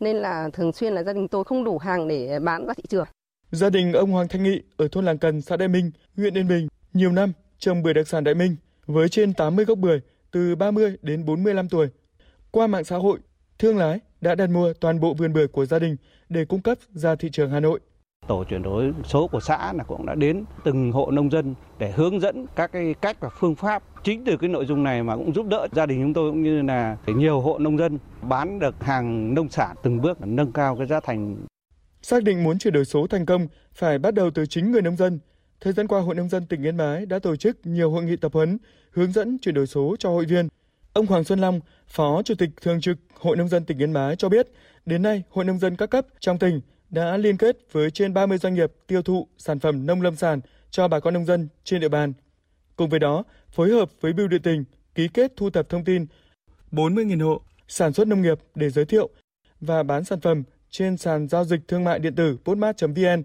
[0.00, 2.82] nên là thường xuyên là gia đình tôi không đủ hàng để bán ra thị
[2.88, 3.06] trường.
[3.50, 6.48] Gia đình ông Hoàng Thanh Nghị ở thôn Làng Cần, xã Đại Minh, huyện Yên
[6.48, 10.56] Bình nhiều năm trồng bưởi đặc sản Đại Minh với trên 80 gốc bưởi từ
[10.56, 11.88] 30 đến 45 tuổi.
[12.50, 13.18] Qua mạng xã hội,
[13.58, 15.96] thương lái đã đặt mua toàn bộ vườn bưởi của gia đình
[16.28, 17.80] để cung cấp ra thị trường Hà Nội.
[18.28, 21.90] Tổ chuyển đổi số của xã là cũng đã đến từng hộ nông dân để
[21.90, 23.82] hướng dẫn các cái cách và phương pháp.
[24.04, 26.42] Chính từ cái nội dung này mà cũng giúp đỡ gia đình chúng tôi cũng
[26.42, 30.76] như là nhiều hộ nông dân bán được hàng nông sản từng bước nâng cao
[30.76, 31.36] cái giá thành.
[32.02, 34.96] Xác định muốn chuyển đổi số thành công phải bắt đầu từ chính người nông
[34.96, 35.18] dân.
[35.60, 38.16] Thời gian qua, Hội Nông dân tỉnh Yên Bái đã tổ chức nhiều hội nghị
[38.16, 38.58] tập huấn,
[38.90, 40.48] hướng dẫn chuyển đổi số cho hội viên.
[40.92, 44.16] Ông Hoàng Xuân Long, Phó Chủ tịch Thường trực Hội Nông dân tỉnh Yên Bái
[44.16, 44.48] cho biết,
[44.86, 46.60] đến nay Hội Nông dân các cấp trong tỉnh
[46.90, 50.40] đã liên kết với trên 30 doanh nghiệp tiêu thụ sản phẩm nông lâm sản
[50.70, 52.12] cho bà con nông dân trên địa bàn.
[52.76, 56.06] Cùng với đó, phối hợp với Bưu điện tỉnh ký kết thu thập thông tin
[56.72, 59.08] 40.000 hộ sản xuất nông nghiệp để giới thiệu
[59.60, 63.22] và bán sản phẩm trên sàn giao dịch thương mại điện tử postmart.vn.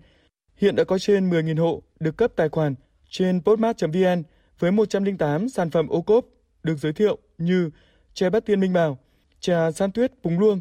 [0.58, 2.76] Hiện đã có trên 10.000 hộ được cấp tài khoản
[3.10, 4.24] trên postmart.vn
[4.60, 6.26] với 108 sản phẩm ô cốp
[6.64, 7.70] được giới thiệu như
[8.14, 8.98] chè bát tiên Minh Bảo,
[9.40, 10.60] trà san tuyết Búng Luông,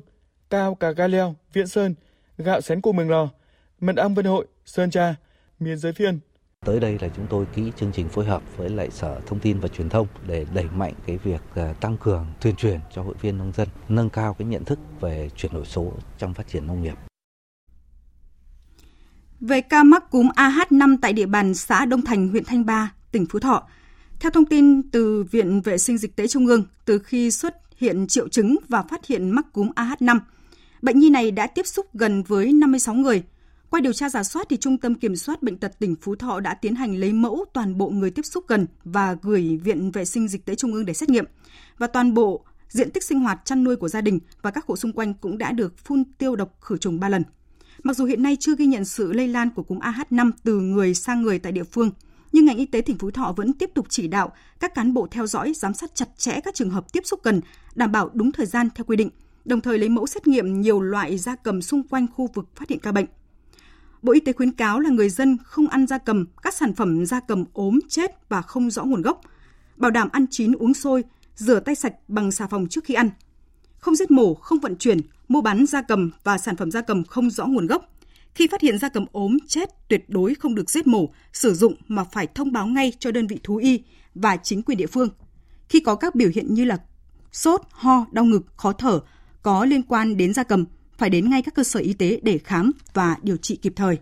[0.50, 1.94] cao cà ga leo Viễn Sơn–
[2.38, 3.28] gạo xén củ Mường Lò,
[3.80, 5.14] mật ong Vân Hội, Sơn Trà,
[5.60, 6.20] miền giới phiên.
[6.66, 9.60] Tới đây là chúng tôi ký chương trình phối hợp với lại Sở Thông tin
[9.60, 13.14] và Truyền thông để đẩy mạnh cái việc à, tăng cường tuyên truyền cho hội
[13.20, 16.66] viên nông dân, nâng cao cái nhận thức về chuyển đổi số trong phát triển
[16.66, 16.94] nông nghiệp.
[19.40, 23.26] Về ca mắc cúm AH5 tại địa bàn xã Đông Thành, huyện Thanh Ba, tỉnh
[23.30, 23.68] Phú Thọ.
[24.20, 28.06] Theo thông tin từ Viện Vệ sinh Dịch tế Trung ương, từ khi xuất hiện
[28.06, 30.18] triệu chứng và phát hiện mắc cúm AH5,
[30.82, 33.22] Bệnh nhi này đã tiếp xúc gần với 56 người.
[33.70, 36.40] Qua điều tra giả soát thì Trung tâm Kiểm soát Bệnh tật tỉnh Phú Thọ
[36.40, 40.04] đã tiến hành lấy mẫu toàn bộ người tiếp xúc gần và gửi Viện Vệ
[40.04, 41.24] sinh Dịch tễ Trung ương để xét nghiệm.
[41.78, 44.76] Và toàn bộ diện tích sinh hoạt chăn nuôi của gia đình và các hộ
[44.76, 47.22] xung quanh cũng đã được phun tiêu độc khử trùng 3 lần.
[47.82, 50.94] Mặc dù hiện nay chưa ghi nhận sự lây lan của cúm AH5 từ người
[50.94, 51.90] sang người tại địa phương,
[52.32, 55.08] nhưng ngành y tế tỉnh Phú Thọ vẫn tiếp tục chỉ đạo các cán bộ
[55.10, 57.40] theo dõi, giám sát chặt chẽ các trường hợp tiếp xúc gần,
[57.74, 59.10] đảm bảo đúng thời gian theo quy định,
[59.44, 62.68] đồng thời lấy mẫu xét nghiệm nhiều loại gia cầm xung quanh khu vực phát
[62.68, 63.06] hiện ca bệnh.
[64.02, 67.06] Bộ Y tế khuyến cáo là người dân không ăn gia cầm, các sản phẩm
[67.06, 69.20] gia cầm ốm, chết và không rõ nguồn gốc,
[69.76, 71.04] bảo đảm ăn chín uống sôi,
[71.36, 73.10] rửa tay sạch bằng xà phòng trước khi ăn.
[73.78, 77.04] Không giết mổ, không vận chuyển, mua bán gia cầm và sản phẩm gia cầm
[77.04, 77.88] không rõ nguồn gốc.
[78.34, 81.74] Khi phát hiện gia cầm ốm, chết, tuyệt đối không được giết mổ, sử dụng
[81.88, 83.82] mà phải thông báo ngay cho đơn vị thú y
[84.14, 85.08] và chính quyền địa phương.
[85.68, 86.78] Khi có các biểu hiện như là
[87.32, 89.00] sốt, ho, đau ngực, khó thở
[89.42, 90.64] có liên quan đến gia cầm,
[90.98, 93.98] phải đến ngay các cơ sở y tế để khám và điều trị kịp thời.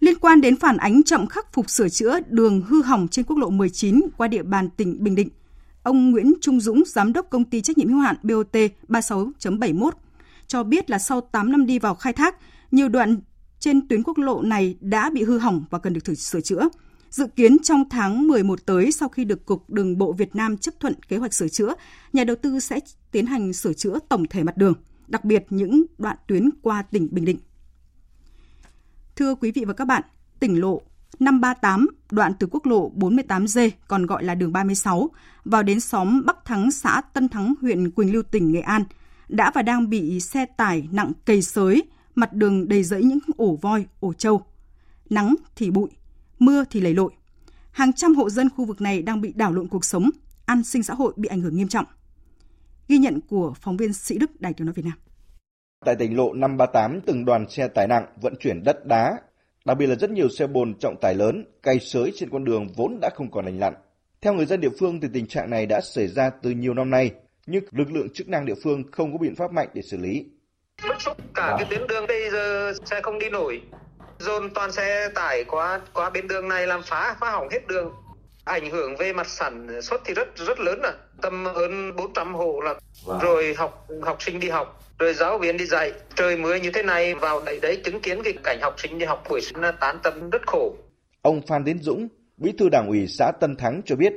[0.00, 3.36] Liên quan đến phản ánh chậm khắc phục sửa chữa đường hư hỏng trên quốc
[3.38, 5.28] lộ 19 qua địa bàn tỉnh Bình Định,
[5.82, 8.56] ông Nguyễn Trung Dũng, giám đốc công ty trách nhiệm hữu hạn BOT
[8.88, 9.90] 36.71
[10.46, 12.36] cho biết là sau 8 năm đi vào khai thác,
[12.70, 13.16] nhiều đoạn
[13.60, 16.68] trên tuyến quốc lộ này đã bị hư hỏng và cần được thử sửa chữa.
[17.10, 20.74] Dự kiến trong tháng 11 tới sau khi được Cục Đường bộ Việt Nam chấp
[20.80, 21.74] thuận kế hoạch sửa chữa,
[22.12, 24.74] nhà đầu tư sẽ tiến hành sửa chữa tổng thể mặt đường,
[25.08, 27.38] đặc biệt những đoạn tuyến qua tỉnh Bình Định.
[29.16, 30.02] Thưa quý vị và các bạn,
[30.40, 30.82] tỉnh lộ
[31.20, 35.10] 538 đoạn từ quốc lộ 48D còn gọi là đường 36
[35.44, 38.84] vào đến xóm Bắc Thắng xã Tân Thắng huyện Quỳnh Lưu tỉnh Nghệ An
[39.28, 41.82] đã và đang bị xe tải nặng cầy sới,
[42.14, 44.42] mặt đường đầy rẫy những ổ voi, ổ trâu.
[45.10, 45.88] Nắng thì bụi,
[46.38, 47.10] mưa thì lầy lội.
[47.70, 50.10] Hàng trăm hộ dân khu vực này đang bị đảo lộn cuộc sống,
[50.46, 51.84] an sinh xã hội bị ảnh hưởng nghiêm trọng.
[52.88, 54.98] Ghi nhận của phóng viên Sĩ Đức, Đài tiếng nói Việt Nam.
[55.84, 59.20] Tại tỉnh lộ 538, từng đoàn xe tải nặng vận chuyển đất đá,
[59.64, 62.66] đặc biệt là rất nhiều xe bồn trọng tải lớn, cày sới trên con đường
[62.76, 63.74] vốn đã không còn lành lặn.
[64.20, 66.90] Theo người dân địa phương thì tình trạng này đã xảy ra từ nhiều năm
[66.90, 67.10] nay,
[67.46, 70.24] nhưng lực lượng chức năng địa phương không có biện pháp mạnh để xử lý.
[70.88, 73.62] Bức xúc cả cái tuyến đường bây giờ xe không đi nổi,
[74.18, 77.92] dồn toàn xe tải qua qua bên đường này làm phá phá hỏng hết đường.
[78.44, 80.92] Ảnh hưởng về mặt sản xuất thì rất rất lớn à.
[81.22, 83.18] Tầm hơn 400 hộ là wow.
[83.20, 85.92] rồi học học sinh đi học rồi giáo viên đi dạy.
[86.14, 89.06] Trời mưa như thế này vào đấy đấy chứng kiến cái cảnh học sinh đi
[89.06, 90.74] học buổi sinh là tán tâm rất khổ.
[91.22, 94.12] Ông Phan Tiến Dũng bí thư đảng ủy xã Tân Thắng cho biết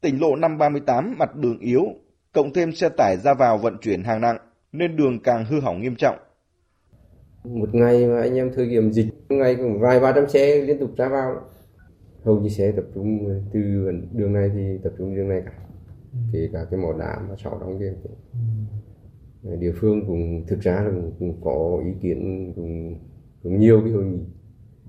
[0.00, 1.84] tỉnh lộ 538 mặt đường yếu
[2.32, 4.38] cộng thêm xe tải ra vào vận chuyển hàng nặng
[4.72, 6.18] nên đường càng hư hỏng nghiêm trọng
[7.44, 10.78] một ngày mà anh em thời điểm dịch ngày cũng vài ba trăm xe liên
[10.78, 11.40] tục ra vào
[12.24, 13.60] hầu như sẽ tập trung từ
[14.12, 15.52] đường này thì tập trung đường này cả
[16.12, 16.18] ừ.
[16.32, 17.92] kể cả cái mỏ đá mà sau đóng kia
[19.42, 19.56] ừ.
[19.56, 22.94] địa phương cũng thực ra là cũng, cũng có ý kiến cũng,
[23.42, 24.24] cũng nhiều cái hội nghị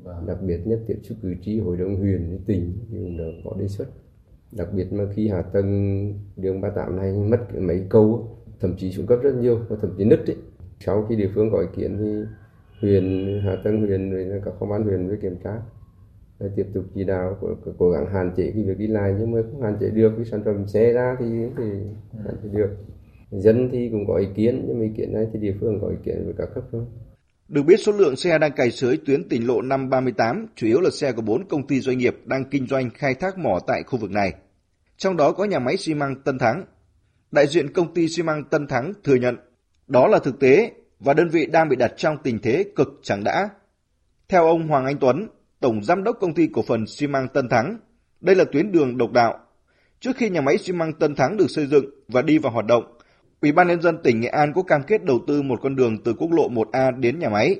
[0.03, 0.25] vâng.
[0.27, 3.55] đặc biệt nhất tiếp xúc cử tri hội đồng huyện với tỉnh cũng đã có
[3.59, 3.87] đề xuất
[4.51, 9.05] đặc biệt mà khi hạ tầng đường 38 này mất mấy câu thậm chí xuống
[9.07, 10.37] cấp rất nhiều và thậm chí nứt ấy.
[10.79, 12.23] sau khi địa phương có ý kiến thì
[12.83, 15.51] huyện hạ tầng huyện rồi các công an huyện với kiểm tra.
[16.39, 17.37] Để tiếp tục chỉ đạo,
[17.77, 20.13] cố gắng hạn chế cái việc đi lại, nhưng mà không hạn chế được.
[20.17, 21.25] Cái sản phẩm xe ra thì
[21.57, 21.63] thì
[22.25, 22.69] hạn chế được.
[23.31, 25.87] Dân thì cũng có ý kiến, nhưng mà ý kiến này thì địa phương có
[25.87, 26.85] ý kiến với các cấp thôi.
[27.47, 30.89] Được biết, số lượng xe đang cày sới tuyến tỉnh lộ 538 chủ yếu là
[30.89, 33.99] xe của 4 công ty doanh nghiệp đang kinh doanh, khai thác mỏ tại khu
[33.99, 34.33] vực này.
[34.97, 36.65] Trong đó có nhà máy xi măng Tân Thắng.
[37.31, 39.35] Đại diện công ty xi măng Tân Thắng thừa nhận,
[39.87, 40.71] đó là thực tế
[41.03, 43.49] và đơn vị đang bị đặt trong tình thế cực chẳng đã.
[44.27, 45.27] Theo ông Hoàng Anh Tuấn,
[45.59, 47.77] Tổng Giám đốc Công ty Cổ phần xi măng Tân Thắng,
[48.21, 49.39] đây là tuyến đường độc đạo.
[49.99, 52.65] Trước khi nhà máy xi măng Tân Thắng được xây dựng và đi vào hoạt
[52.65, 52.83] động,
[53.43, 56.03] Ủy ban nhân dân tỉnh Nghệ An có cam kết đầu tư một con đường
[56.03, 57.59] từ quốc lộ 1A đến nhà máy.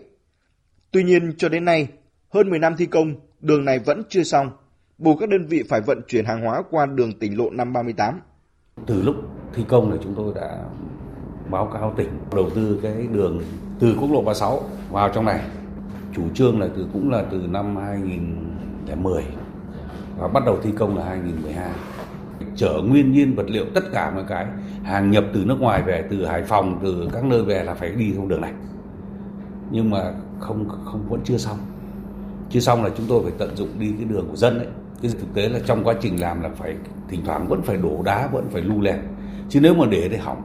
[0.92, 1.88] Tuy nhiên cho đến nay,
[2.30, 4.52] hơn 10 năm thi công, đường này vẫn chưa xong,
[4.98, 8.20] buộc các đơn vị phải vận chuyển hàng hóa qua đường tỉnh lộ 538.
[8.88, 9.16] Từ lúc
[9.54, 10.64] thi công thì chúng tôi đã
[11.50, 13.42] báo cáo tỉnh, đầu tư cái đường
[13.80, 15.42] từ quốc lộ 36 vào trong này.
[16.16, 19.24] Chủ trương là từ, cũng là từ năm 2010
[20.18, 21.70] và bắt đầu thi công là 2012.
[22.56, 24.46] Chở nguyên nhiên vật liệu, tất cả mọi cái,
[24.84, 27.92] hàng nhập từ nước ngoài về, từ Hải Phòng, từ các nơi về là phải
[27.92, 28.54] đi theo đường này.
[29.72, 31.58] Nhưng mà không không, vẫn chưa xong.
[32.50, 34.68] Chưa xong là chúng tôi phải tận dụng đi cái đường của dân đấy.
[35.02, 36.76] Cái thực tế là trong quá trình làm là phải,
[37.08, 39.00] thỉnh thoảng vẫn phải đổ đá, vẫn phải lu lẹt.
[39.54, 40.42] Chứ nếu mà để thì hỏng.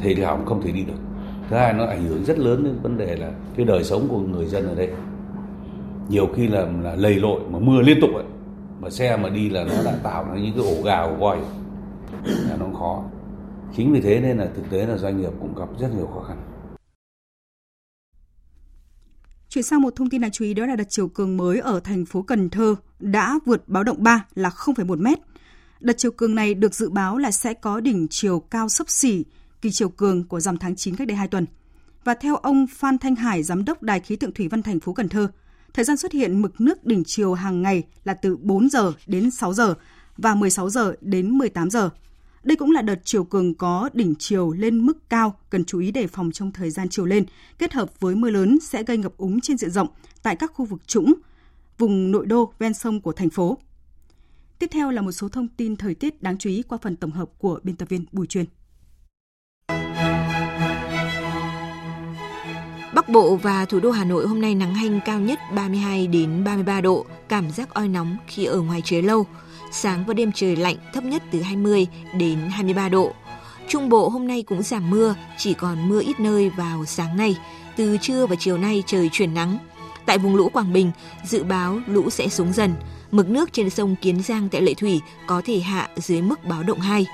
[0.00, 0.98] Thì thì không thể đi được.
[1.50, 4.20] Thứ hai nó ảnh hưởng rất lớn đến vấn đề là cái đời sống của
[4.20, 4.90] người dân ở đây.
[6.08, 8.24] Nhiều khi là, là lầy lội mà mưa liên tục ấy
[8.80, 11.38] mà xe mà đi là nó đã tạo ra những cái ổ gà ổ voi.
[12.24, 13.04] Là nó khó.
[13.76, 16.20] Chính vì thế nên là thực tế là doanh nghiệp cũng gặp rất nhiều khó
[16.20, 16.36] khăn.
[19.48, 21.80] Chuyển sang một thông tin đáng chú ý đó là đợt chiều cường mới ở
[21.80, 25.18] thành phố Cần Thơ đã vượt báo động 3 là 0,1 mét.
[25.82, 29.24] Đợt chiều cường này được dự báo là sẽ có đỉnh chiều cao sấp xỉ
[29.62, 31.46] kỳ chiều cường của dòng tháng 9 cách đây 2 tuần.
[32.04, 34.92] Và theo ông Phan Thanh Hải, giám đốc Đài khí tượng thủy văn thành phố
[34.92, 35.28] Cần Thơ,
[35.74, 39.30] thời gian xuất hiện mực nước đỉnh chiều hàng ngày là từ 4 giờ đến
[39.30, 39.74] 6 giờ
[40.16, 41.90] và 16 giờ đến 18 giờ.
[42.42, 45.90] Đây cũng là đợt chiều cường có đỉnh chiều lên mức cao, cần chú ý
[45.90, 47.24] đề phòng trong thời gian chiều lên,
[47.58, 49.88] kết hợp với mưa lớn sẽ gây ngập úng trên diện rộng
[50.22, 51.14] tại các khu vực trũng,
[51.78, 53.58] vùng nội đô ven sông của thành phố.
[54.62, 57.10] Tiếp theo là một số thông tin thời tiết đáng chú ý qua phần tổng
[57.10, 58.44] hợp của biên tập viên Bùi Chuyên.
[62.94, 66.44] Bắc Bộ và thủ đô Hà Nội hôm nay nắng hanh cao nhất 32 đến
[66.44, 69.26] 33 độ, cảm giác oi nóng khi ở ngoài trời lâu.
[69.72, 71.86] Sáng và đêm trời lạnh, thấp nhất từ 20
[72.18, 73.12] đến 23 độ.
[73.68, 77.36] Trung Bộ hôm nay cũng giảm mưa, chỉ còn mưa ít nơi vào sáng nay.
[77.76, 79.58] Từ trưa và chiều nay trời chuyển nắng.
[80.06, 80.90] Tại vùng lũ Quảng Bình,
[81.24, 82.74] dự báo lũ sẽ xuống dần.
[83.12, 86.62] Mực nước trên sông Kiến Giang tại Lệ Thủy có thể hạ dưới mức báo
[86.62, 87.06] động 2.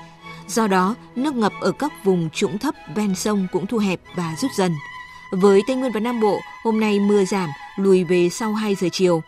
[0.47, 4.35] Do đó, nước ngập ở các vùng trũng thấp ven sông cũng thu hẹp và
[4.41, 4.71] rút dần.
[5.31, 8.87] Với Tây Nguyên và Nam Bộ, hôm nay mưa giảm, lùi về sau 2 giờ
[8.91, 9.21] chiều.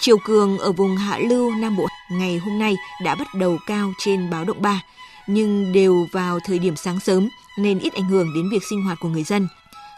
[0.00, 3.92] Chiều cường ở vùng hạ lưu Nam Bộ ngày hôm nay đã bắt đầu cao
[3.98, 4.82] trên báo động 3,
[5.26, 7.28] nhưng đều vào thời điểm sáng sớm
[7.58, 9.48] nên ít ảnh hưởng đến việc sinh hoạt của người dân.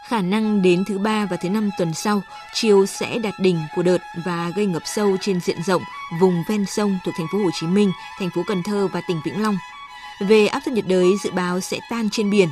[0.07, 2.21] Khả năng đến thứ ba và thứ năm tuần sau,
[2.53, 5.81] chiều sẽ đạt đỉnh của đợt và gây ngập sâu trên diện rộng
[6.19, 9.21] vùng ven sông thuộc thành phố Hồ Chí Minh, thành phố Cần Thơ và tỉnh
[9.25, 9.57] Vĩnh Long.
[10.19, 12.49] Về áp thấp nhiệt đới dự báo sẽ tan trên biển,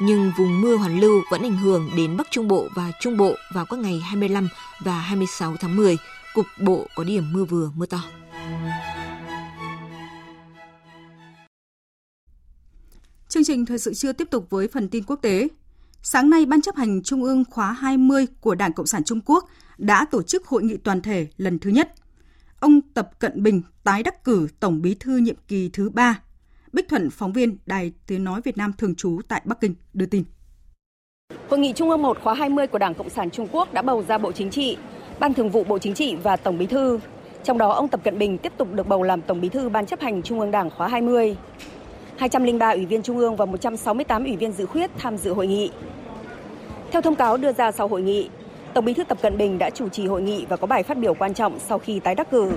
[0.00, 3.34] nhưng vùng mưa hoàn lưu vẫn ảnh hưởng đến Bắc Trung Bộ và Trung Bộ
[3.54, 4.48] vào các ngày 25
[4.84, 5.96] và 26 tháng 10.
[6.34, 8.00] Cục bộ có điểm mưa vừa, mưa to.
[13.28, 15.48] Chương trình thời sự trưa tiếp tục với phần tin quốc tế.
[16.06, 19.44] Sáng nay, Ban chấp hành Trung ương khóa 20 của Đảng Cộng sản Trung Quốc
[19.78, 21.94] đã tổ chức hội nghị toàn thể lần thứ nhất.
[22.60, 26.20] Ông Tập Cận Bình tái đắc cử Tổng bí thư nhiệm kỳ thứ ba.
[26.72, 30.06] Bích Thuận, phóng viên Đài Tiếng Nói Việt Nam thường trú tại Bắc Kinh, đưa
[30.06, 30.24] tin.
[31.48, 34.04] Hội nghị Trung ương 1 khóa 20 của Đảng Cộng sản Trung Quốc đã bầu
[34.08, 34.76] ra Bộ Chính trị,
[35.20, 36.98] Ban Thường vụ Bộ Chính trị và Tổng Bí thư.
[37.44, 39.86] Trong đó, ông Tập Cận Bình tiếp tục được bầu làm Tổng Bí thư Ban
[39.86, 41.36] chấp hành Trung ương Đảng khóa 20.
[42.16, 45.70] 203 ủy viên Trung ương và 168 ủy viên dự khuyết tham dự hội nghị.
[46.90, 48.28] Theo thông cáo đưa ra sau hội nghị,
[48.74, 50.98] Tổng Bí thư Tập Cận Bình đã chủ trì hội nghị và có bài phát
[50.98, 52.52] biểu quan trọng sau khi tái đắc cử.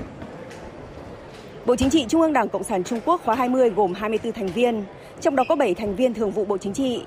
[1.65, 4.47] Bộ Chính trị Trung ương Đảng Cộng sản Trung Quốc khóa 20 gồm 24 thành
[4.47, 4.83] viên,
[5.21, 7.01] trong đó có 7 thành viên thường vụ Bộ Chính trị,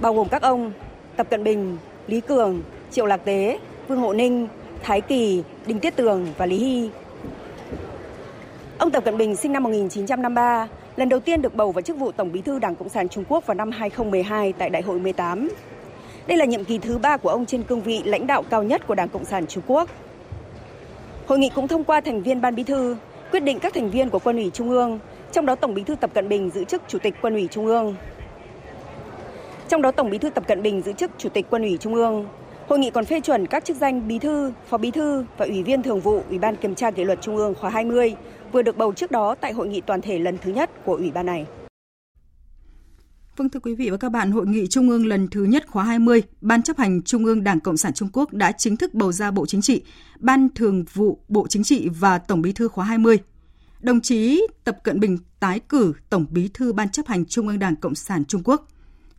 [0.00, 0.72] bao gồm các ông
[1.16, 4.48] Tập Cận Bình, Lý Cường, Triệu Lạc Tế, Vương Hộ Ninh,
[4.82, 6.90] Thái Kỳ, Đinh Tiết Tường và Lý Hy.
[8.78, 12.12] Ông Tập Cận Bình sinh năm 1953, lần đầu tiên được bầu vào chức vụ
[12.12, 15.48] Tổng bí thư Đảng Cộng sản Trung Quốc vào năm 2012 tại Đại hội 18.
[16.26, 18.86] Đây là nhiệm kỳ thứ ba của ông trên cương vị lãnh đạo cao nhất
[18.86, 19.90] của Đảng Cộng sản Trung Quốc.
[21.26, 22.96] Hội nghị cũng thông qua thành viên Ban Bí thư
[23.30, 24.98] quyết định các thành viên của Quân ủy Trung ương,
[25.32, 27.66] trong đó Tổng Bí thư Tập Cận Bình giữ chức Chủ tịch Quân ủy Trung
[27.66, 27.96] ương.
[29.68, 31.94] Trong đó Tổng Bí thư Tập Cận Bình giữ chức Chủ tịch Quân ủy Trung
[31.94, 32.26] ương.
[32.68, 35.62] Hội nghị còn phê chuẩn các chức danh Bí thư, Phó Bí thư và Ủy
[35.62, 38.14] viên Thường vụ Ủy ban Kiểm tra Kỷ luật Trung ương khóa 20
[38.54, 41.10] vừa được bầu trước đó tại hội nghị toàn thể lần thứ nhất của Ủy
[41.10, 41.46] ban này.
[43.36, 45.84] Vâng thưa quý vị và các bạn, Hội nghị Trung ương lần thứ nhất khóa
[45.84, 49.12] 20, Ban chấp hành Trung ương Đảng Cộng sản Trung Quốc đã chính thức bầu
[49.12, 49.82] ra Bộ Chính trị,
[50.18, 53.18] Ban Thường vụ Bộ Chính trị và Tổng Bí thư khóa 20.
[53.80, 57.58] Đồng chí Tập Cận Bình tái cử Tổng Bí thư Ban chấp hành Trung ương
[57.58, 58.68] Đảng Cộng sản Trung Quốc.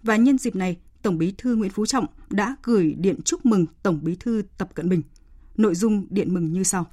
[0.04, 3.66] Và nhân dịp này, Tổng Bí thư Nguyễn Phú Trọng đã gửi điện chúc mừng
[3.84, 5.02] Tổng Bí thư Tập Cận Bình.
[5.58, 6.86] Nội dung điện mừng như sau.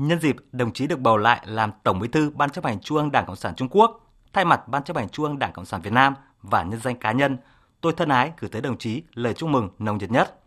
[0.00, 2.98] Nhân dịp đồng chí được bầu lại làm Tổng Bí thư Ban chấp hành Trung
[2.98, 5.64] ương Đảng Cộng sản Trung Quốc, Thay mặt Ban chấp hành Trung ương Đảng Cộng
[5.64, 7.38] sản Việt Nam và nhân danh cá nhân,
[7.80, 10.40] tôi thân ái gửi tới đồng chí lời chúc mừng nồng nhiệt nhất.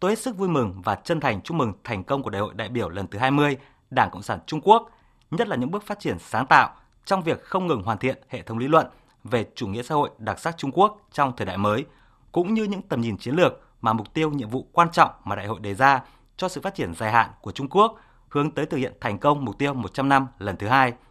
[0.00, 2.54] Tôi hết sức vui mừng và chân thành chúc mừng thành công của Đại hội
[2.54, 3.56] đại biểu lần thứ 20
[3.90, 4.90] Đảng Cộng sản Trung Quốc,
[5.30, 6.74] nhất là những bước phát triển sáng tạo
[7.04, 8.86] trong việc không ngừng hoàn thiện hệ thống lý luận
[9.24, 11.84] về chủ nghĩa xã hội đặc sắc Trung Quốc trong thời đại mới,
[12.32, 15.36] cũng như những tầm nhìn chiến lược mà mục tiêu nhiệm vụ quan trọng mà
[15.36, 16.02] đại hội đề ra
[16.36, 17.98] cho sự phát triển dài hạn của Trung Quốc
[18.36, 20.92] hướng tới thực hiện thành công mục tiêu 100 năm lần thứ hai–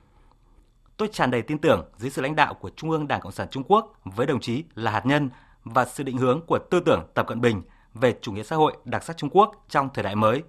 [0.97, 3.47] Tôi tràn đầy tin tưởng dưới sự lãnh đạo của Trung ương Đảng Cộng sản
[3.51, 5.29] Trung Quốc với đồng chí là hạt nhân
[5.63, 7.61] và sự định hướng của tư tưởng Tập Cận Bình
[7.93, 10.43] về chủ nghĩa xã hội đặc sắc Trung Quốc trong thời đại mới.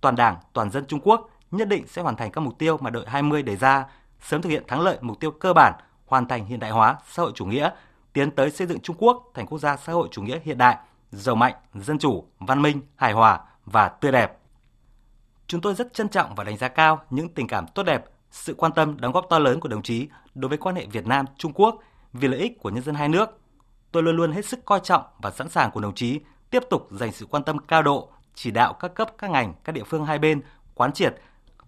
[0.00, 2.90] Toàn Đảng, toàn dân Trung Quốc nhất định sẽ hoàn thành các mục tiêu mà
[2.90, 3.86] đội 20 đề ra,
[4.20, 5.74] sớm thực hiện thắng lợi mục tiêu cơ bản,
[6.06, 7.70] hoàn thành hiện đại hóa xã hội chủ nghĩa,
[8.12, 10.76] tiến tới xây dựng Trung Quốc thành quốc gia xã hội chủ nghĩa hiện đại,
[11.10, 14.38] giàu mạnh, dân chủ, văn minh, hài hòa và tươi đẹp.
[15.46, 18.54] Chúng tôi rất trân trọng và đánh giá cao những tình cảm tốt đẹp sự
[18.54, 21.26] quan tâm đóng góp to lớn của đồng chí đối với quan hệ Việt Nam
[21.36, 21.78] Trung Quốc
[22.12, 23.40] vì lợi ích của nhân dân hai nước.
[23.92, 26.20] Tôi luôn luôn hết sức coi trọng và sẵn sàng của đồng chí
[26.50, 29.72] tiếp tục dành sự quan tâm cao độ, chỉ đạo các cấp các ngành, các
[29.72, 30.40] địa phương hai bên
[30.74, 31.14] quán triệt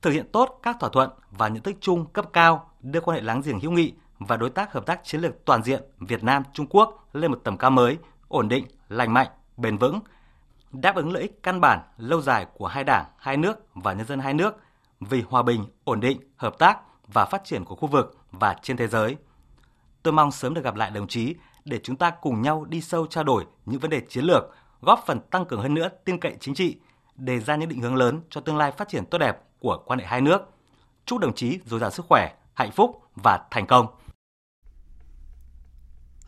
[0.03, 3.22] thực hiện tốt các thỏa thuận và nhận thức chung cấp cao đưa quan hệ
[3.22, 6.43] láng giềng hữu nghị và đối tác hợp tác chiến lược toàn diện Việt Nam
[6.53, 7.99] Trung Quốc lên một tầm cao mới,
[8.29, 10.01] ổn định, lành mạnh, bền vững,
[10.73, 14.07] đáp ứng lợi ích căn bản lâu dài của hai đảng, hai nước và nhân
[14.07, 14.55] dân hai nước
[15.01, 18.77] vì hòa bình, ổn định, hợp tác và phát triển của khu vực và trên
[18.77, 19.17] thế giới.
[20.03, 23.07] Tôi mong sớm được gặp lại đồng chí để chúng ta cùng nhau đi sâu
[23.07, 24.45] trao đổi những vấn đề chiến lược,
[24.81, 26.77] góp phần tăng cường hơn nữa tin cậy chính trị,
[27.17, 29.99] đề ra những định hướng lớn cho tương lai phát triển tốt đẹp của quan
[29.99, 30.41] hệ hai nước.
[31.05, 33.87] Chúc đồng chí dồi dào sức khỏe, hạnh phúc và thành công.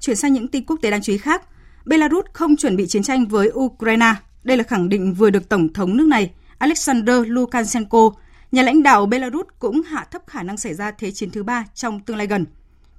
[0.01, 1.49] Chuyển sang những tin quốc tế đáng chú ý khác,
[1.84, 4.14] Belarus không chuẩn bị chiến tranh với Ukraine.
[4.49, 8.11] Đây là khẳng định vừa được Tổng thống nước này Alexander Lukashenko,
[8.53, 11.64] nhà lãnh đạo Belarus cũng hạ thấp khả năng xảy ra thế chiến thứ ba
[11.74, 12.46] trong tương lai gần.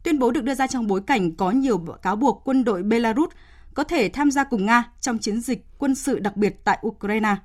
[0.04, 3.30] Tuyên bố được đưa ra trong bối cảnh có nhiều cáo buộc quân đội Belarus
[3.74, 7.36] có thể tham gia cùng Nga trong chiến dịch quân sự đặc biệt tại Ukraine.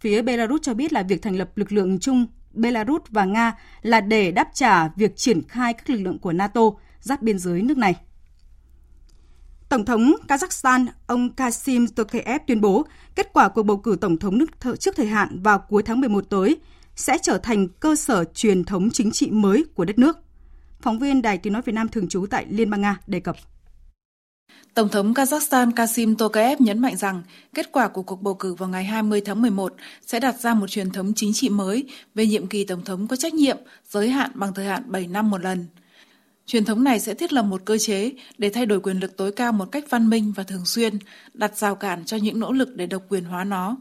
[0.00, 4.00] Phía Belarus cho biết là việc thành lập lực lượng chung Belarus và Nga là
[4.00, 6.62] để đáp trả việc triển khai các lực lượng của NATO
[7.00, 7.94] giáp biên giới nước này.
[9.74, 14.38] Tổng thống Kazakhstan ông Kasim Tokayev tuyên bố kết quả cuộc bầu cử tổng thống
[14.38, 14.46] nước
[14.80, 16.56] trước thời hạn vào cuối tháng 11 tới
[16.96, 20.18] sẽ trở thành cơ sở truyền thống chính trị mới của đất nước.
[20.80, 23.36] Phóng viên Đài Tiếng Nói Việt Nam thường trú tại Liên bang Nga đề cập.
[24.74, 27.22] Tổng thống Kazakhstan Kasim Tokayev nhấn mạnh rằng
[27.54, 29.74] kết quả của cuộc bầu cử vào ngày 20 tháng 11
[30.06, 33.16] sẽ đặt ra một truyền thống chính trị mới về nhiệm kỳ tổng thống có
[33.16, 33.56] trách nhiệm,
[33.88, 35.66] giới hạn bằng thời hạn 7 năm một lần.
[36.46, 39.32] Truyền thống này sẽ thiết lập một cơ chế để thay đổi quyền lực tối
[39.32, 40.98] cao một cách văn minh và thường xuyên,
[41.34, 43.76] đặt rào cản cho những nỗ lực để độc quyền hóa nó.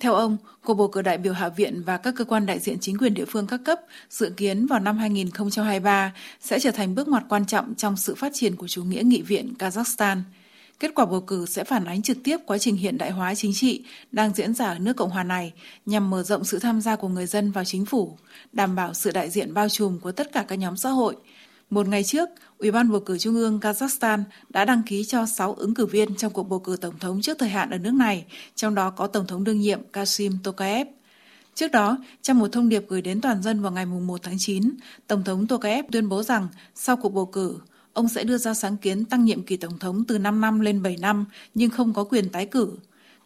[0.00, 2.78] Theo ông, cuộc bầu cử đại biểu Hạ viện và các cơ quan đại diện
[2.80, 3.80] chính quyền địa phương các cấp
[4.10, 8.32] dự kiến vào năm 2023 sẽ trở thành bước ngoặt quan trọng trong sự phát
[8.34, 10.22] triển của chủ nghĩa nghị viện Kazakhstan.
[10.80, 13.54] Kết quả bầu cử sẽ phản ánh trực tiếp quá trình hiện đại hóa chính
[13.54, 15.52] trị đang diễn ra ở nước Cộng hòa này
[15.86, 18.18] nhằm mở rộng sự tham gia của người dân vào chính phủ,
[18.52, 21.16] đảm bảo sự đại diện bao trùm của tất cả các nhóm xã hội–
[21.70, 25.54] một ngày trước, Ủy ban bầu cử Trung ương Kazakhstan đã đăng ký cho 6
[25.54, 28.24] ứng cử viên trong cuộc bầu cử tổng thống trước thời hạn ở nước này,
[28.54, 30.86] trong đó có Tổng thống đương nhiệm Kasim Tokayev.
[31.54, 34.70] Trước đó, trong một thông điệp gửi đến toàn dân vào ngày 1 tháng 9,
[35.06, 37.58] Tổng thống Tokayev tuyên bố rằng sau cuộc bầu cử,
[37.92, 40.82] ông sẽ đưa ra sáng kiến tăng nhiệm kỳ Tổng thống từ 5 năm lên
[40.82, 42.72] 7 năm nhưng không có quyền tái cử.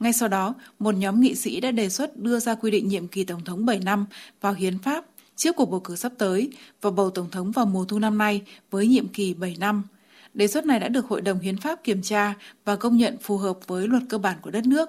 [0.01, 3.09] Ngay sau đó, một nhóm nghị sĩ đã đề xuất đưa ra quy định nhiệm
[3.09, 4.07] kỳ Tổng thống 7 năm
[4.41, 5.05] vào hiến pháp
[5.37, 8.43] trước cuộc bầu cử sắp tới và bầu Tổng thống vào mùa thu năm nay
[8.71, 9.83] với nhiệm kỳ 7 năm.
[10.35, 13.37] Đề xuất này đã được Hội đồng Hiến pháp kiểm tra và công nhận phù
[13.39, 14.89] hợp với luật cơ bản của đất nước.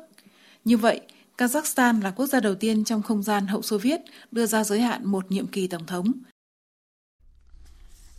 [0.65, 1.01] Như vậy,
[1.37, 4.81] Kazakhstan là quốc gia đầu tiên trong không gian hậu Xô Viết đưa ra giới
[4.81, 6.11] hạn một nhiệm kỳ tổng thống.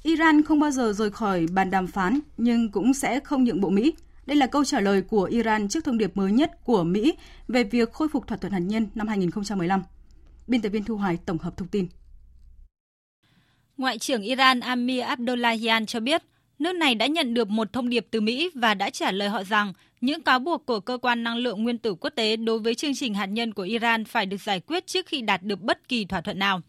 [0.02, 3.68] Iran không bao giờ rời khỏi bàn đàm phán nhưng cũng sẽ không nhượng bộ
[3.68, 3.94] Mỹ.
[4.26, 7.14] Đây là câu trả lời của Iran trước thông điệp mới nhất của Mỹ
[7.48, 9.82] về việc khôi phục thỏa thuận hạt nhân năm 2015.
[10.46, 11.86] Biên tập viên Thu Hoài tổng hợp thông tin.
[13.76, 16.22] Ngoại trưởng Iran Amir Abdullahian cho biết,
[16.58, 19.42] nước này đã nhận được một thông điệp từ Mỹ và đã trả lời họ
[19.44, 22.74] rằng những cáo buộc của cơ quan năng lượng nguyên tử quốc tế đối với
[22.74, 25.88] chương trình hạt nhân của Iran phải được giải quyết trước khi đạt được bất
[25.88, 26.60] kỳ thỏa thuận nào.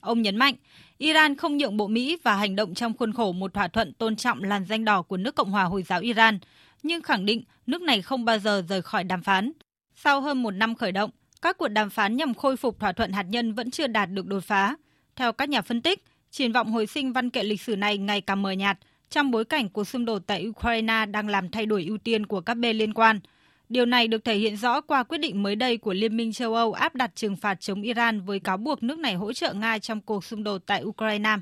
[0.00, 0.54] Ông nhấn mạnh,
[0.98, 4.16] Iran không nhượng bộ Mỹ và hành động trong khuôn khổ một thỏa thuận tôn
[4.16, 6.38] trọng làn danh đỏ của nước Cộng hòa Hồi giáo Iran,
[6.82, 9.52] nhưng khẳng định nước này không bao giờ rời khỏi đàm phán.
[9.94, 11.10] Sau hơn một năm khởi động,
[11.42, 14.26] các cuộc đàm phán nhằm khôi phục thỏa thuận hạt nhân vẫn chưa đạt được
[14.26, 14.76] đột phá.
[15.16, 18.20] Theo các nhà phân tích, triển vọng hồi sinh văn kiện lịch sử này ngày
[18.20, 18.78] càng mờ nhạt
[19.10, 22.40] trong bối cảnh cuộc xung đột tại Ukraine đang làm thay đổi ưu tiên của
[22.40, 23.20] các bên liên quan.
[23.68, 26.54] Điều này được thể hiện rõ qua quyết định mới đây của Liên minh châu
[26.54, 29.78] Âu áp đặt trừng phạt chống Iran với cáo buộc nước này hỗ trợ Nga
[29.78, 31.36] trong cuộc xung đột tại Ukraine.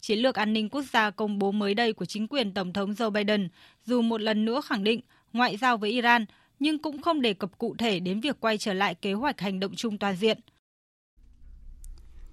[0.00, 2.92] Chiến lược an ninh quốc gia công bố mới đây của chính quyền Tổng thống
[2.92, 3.48] Joe Biden
[3.84, 5.00] dù một lần nữa khẳng định
[5.32, 6.24] ngoại giao với Iran,
[6.58, 9.60] nhưng cũng không đề cập cụ thể đến việc quay trở lại kế hoạch hành
[9.60, 10.38] động chung toàn diện–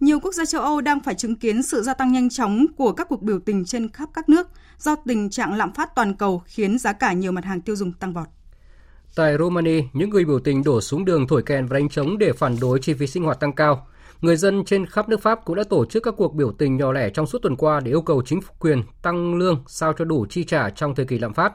[0.02, 2.92] nhiều quốc gia châu Âu đang phải chứng kiến sự gia tăng nhanh chóng của
[2.92, 4.48] các cuộc biểu tình trên khắp các nước
[4.78, 7.94] do tình trạng lạm phát toàn cầu khiến giá cả nhiều mặt hàng tiêu dùng
[7.94, 8.28] tăng vọt.
[9.16, 12.34] Tại Romania, những người biểu tình đổ xuống đường thổi kèn và đánh trống để
[12.34, 13.88] phản đối chi phí sinh hoạt tăng cao.
[14.22, 16.92] Người dân trên khắp nước Pháp cũng đã tổ chức các cuộc biểu tình nhỏ
[16.92, 20.26] lẻ trong suốt tuần qua để yêu cầu chính quyền tăng lương sao cho đủ
[20.30, 21.54] chi trả trong thời kỳ lạm phát.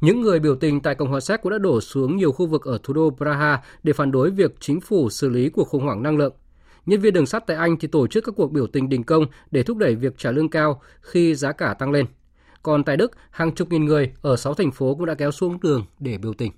[0.00, 2.64] Những người biểu tình tại Cộng hòa Séc cũng đã đổ xuống nhiều khu vực
[2.64, 6.02] ở thủ đô Praha để phản đối việc chính phủ xử lý cuộc khủng hoảng
[6.02, 6.32] năng lượng.
[6.86, 9.26] Nhân viên đường sắt tại Anh thì tổ chức các cuộc biểu tình đình công
[9.50, 12.06] để thúc đẩy việc trả lương cao khi giá cả tăng lên.
[12.62, 15.58] Còn tại Đức, hàng chục nghìn người ở 6 thành phố cũng đã kéo xuống
[15.62, 16.52] đường để biểu tình.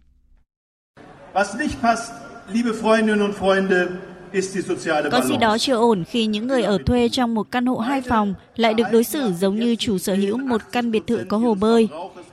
[5.11, 8.01] Có gì đó chưa ổn khi những người ở thuê trong một căn hộ hai
[8.01, 11.37] phòng lại được đối xử giống như chủ sở hữu một căn biệt thự có
[11.37, 11.89] hồ bơi.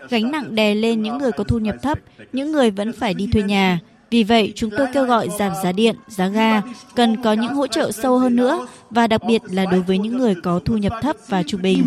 [0.09, 1.99] Gánh nặng đè lên những người có thu nhập thấp,
[2.33, 3.79] những người vẫn phải đi thuê nhà.
[4.11, 6.61] Vì vậy, chúng tôi kêu gọi giảm giá điện, giá ga,
[6.95, 10.17] cần có những hỗ trợ sâu hơn nữa và đặc biệt là đối với những
[10.17, 11.85] người có thu nhập thấp và trung bình.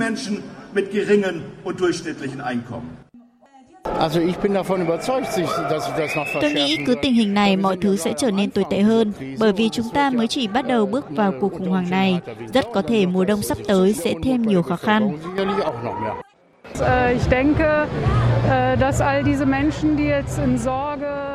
[6.41, 9.53] Tôi nghĩ cứ tình hình này mọi thứ sẽ trở nên tồi tệ hơn bởi
[9.53, 12.21] vì chúng ta mới chỉ bắt đầu bước vào cuộc khủng hoảng này.
[12.55, 15.19] Rất có thể mùa đông sắp tới sẽ thêm nhiều khó khăn.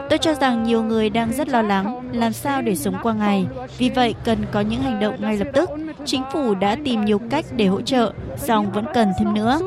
[0.09, 3.47] Tôi cho rằng nhiều người đang rất lo lắng làm sao để sống qua ngày.
[3.77, 5.69] Vì vậy cần có những hành động ngay lập tức.
[6.05, 9.59] Chính phủ đã tìm nhiều cách để hỗ trợ, song vẫn cần thêm nữa.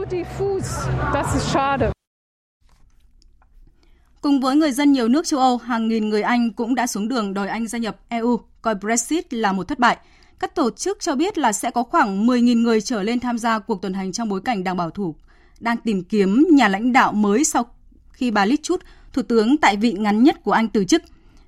[4.21, 7.09] Cùng với người dân nhiều nước châu Âu, hàng nghìn người Anh cũng đã xuống
[7.09, 9.97] đường đòi Anh gia nhập EU, coi Brexit là một thất bại.
[10.39, 13.59] Các tổ chức cho biết là sẽ có khoảng 10.000 người trở lên tham gia
[13.59, 15.15] cuộc tuần hành trong bối cảnh đảng bảo thủ
[15.63, 17.67] đang tìm kiếm nhà lãnh đạo mới sau
[18.13, 21.03] khi bà Liz Truss, thủ tướng tại vị ngắn nhất của Anh từ chức.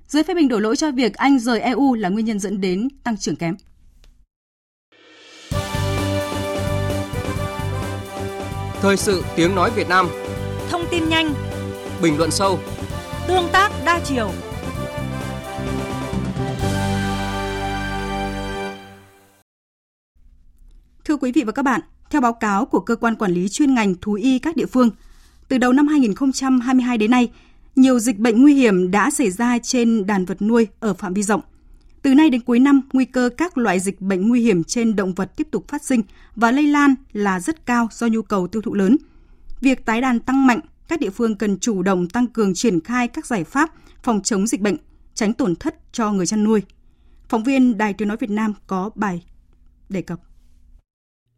[0.07, 2.87] Dưới phê bình đổ lỗi cho việc Anh rời EU là nguyên nhân dẫn đến
[3.03, 3.55] tăng trưởng kém.
[8.81, 10.07] Thời sự tiếng nói Việt Nam
[10.69, 11.33] Thông tin nhanh
[12.01, 12.59] Bình luận sâu
[13.27, 14.31] Tương tác đa chiều
[21.05, 23.73] Thưa quý vị và các bạn, theo báo cáo của cơ quan quản lý chuyên
[23.73, 24.89] ngành thú y các địa phương,
[25.47, 27.29] từ đầu năm 2022 đến nay,
[27.75, 31.23] nhiều dịch bệnh nguy hiểm đã xảy ra trên đàn vật nuôi ở phạm vi
[31.23, 31.41] rộng.
[32.01, 35.13] Từ nay đến cuối năm, nguy cơ các loại dịch bệnh nguy hiểm trên động
[35.13, 36.01] vật tiếp tục phát sinh
[36.35, 38.97] và lây lan là rất cao do nhu cầu tiêu thụ lớn.
[39.61, 43.07] Việc tái đàn tăng mạnh, các địa phương cần chủ động tăng cường triển khai
[43.07, 43.71] các giải pháp
[44.03, 44.77] phòng chống dịch bệnh,
[45.13, 46.61] tránh tổn thất cho người chăn nuôi.
[47.29, 49.23] Phóng viên Đài Tiếng Nói Việt Nam có bài
[49.89, 50.19] đề cập.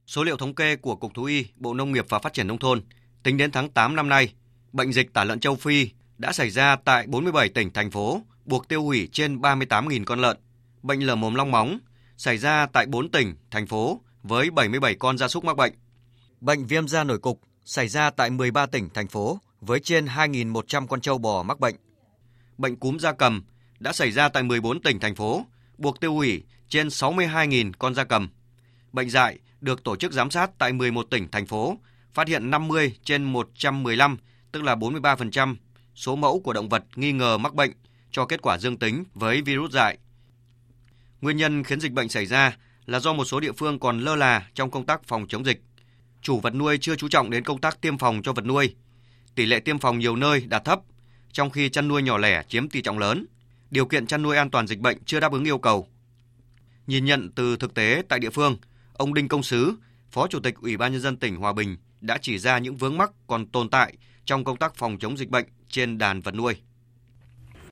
[0.07, 2.59] Số liệu thống kê của Cục Thú y, Bộ Nông nghiệp và Phát triển Nông
[2.59, 2.81] thôn,
[3.23, 4.33] tính đến tháng 8 năm nay,
[4.73, 8.67] bệnh dịch tả lợn châu Phi đã xảy ra tại 47 tỉnh, thành phố, buộc
[8.67, 10.37] tiêu hủy trên 38.000 con lợn.
[10.83, 11.79] Bệnh lở mồm long móng
[12.17, 15.73] xảy ra tại 4 tỉnh, thành phố với 77 con gia súc mắc bệnh.
[16.41, 20.87] Bệnh viêm da nổi cục xảy ra tại 13 tỉnh, thành phố với trên 2.100
[20.87, 21.75] con trâu bò mắc bệnh.
[22.57, 23.43] Bệnh cúm da cầm
[23.79, 25.45] đã xảy ra tại 14 tỉnh, thành phố,
[25.77, 28.29] buộc tiêu hủy trên 62.000 con da cầm.
[28.91, 31.77] Bệnh dại được tổ chức giám sát tại 11 tỉnh, thành phố,
[32.13, 34.17] phát hiện 50 trên 115,
[34.51, 35.55] tức là 43%
[35.95, 37.71] số mẫu của động vật nghi ngờ mắc bệnh
[38.11, 39.97] cho kết quả dương tính với virus dại.
[41.21, 44.15] Nguyên nhân khiến dịch bệnh xảy ra là do một số địa phương còn lơ
[44.15, 45.61] là trong công tác phòng chống dịch.
[46.21, 48.75] Chủ vật nuôi chưa chú trọng đến công tác tiêm phòng cho vật nuôi.
[49.35, 50.79] Tỷ lệ tiêm phòng nhiều nơi đạt thấp,
[51.31, 53.25] trong khi chăn nuôi nhỏ lẻ chiếm tỷ trọng lớn.
[53.71, 55.87] Điều kiện chăn nuôi an toàn dịch bệnh chưa đáp ứng yêu cầu.
[56.87, 58.57] Nhìn nhận từ thực tế tại địa phương,
[58.97, 59.73] ông Đinh Công Sứ,
[60.11, 62.97] Phó Chủ tịch Ủy ban nhân dân tỉnh Hòa Bình đã chỉ ra những vướng
[62.97, 63.93] mắc còn tồn tại
[64.25, 66.53] trong công tác phòng chống dịch bệnh trên đàn vật nuôi.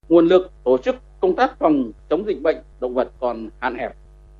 [0.10, 3.96] Nguồn lực tổ chức công tác phòng chống dịch bệnh động vật còn hạn hẹp.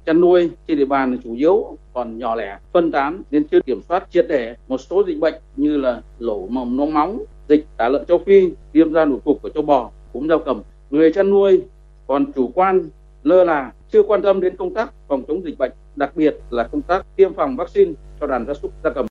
[0.06, 3.82] Chăn nuôi trên địa bàn chủ yếu còn nhỏ lẻ, phân tán nên chưa kiểm
[3.90, 7.90] soát triệt để một số dịch bệnh như là lổ mồm nóng móng, dịch tả
[7.90, 10.62] lợn châu Phi, viêm da nổi cục của châu bò, cúm da cầm.
[10.90, 11.62] Người chăn nuôi
[12.08, 12.90] còn chủ quan,
[13.24, 16.68] lơ là, chưa quan tâm đến công tác phòng chống dịch bệnh, đặc biệt là
[16.72, 19.06] công tác tiêm phòng vaccine cho đàn gia súc gia cầm.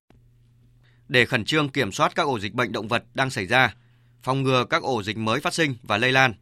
[1.08, 3.74] Để khẩn trương kiểm soát các ổ dịch bệnh động vật đang xảy ra,
[4.22, 6.34] phòng ngừa các ổ dịch mới phát sinh và lây lan,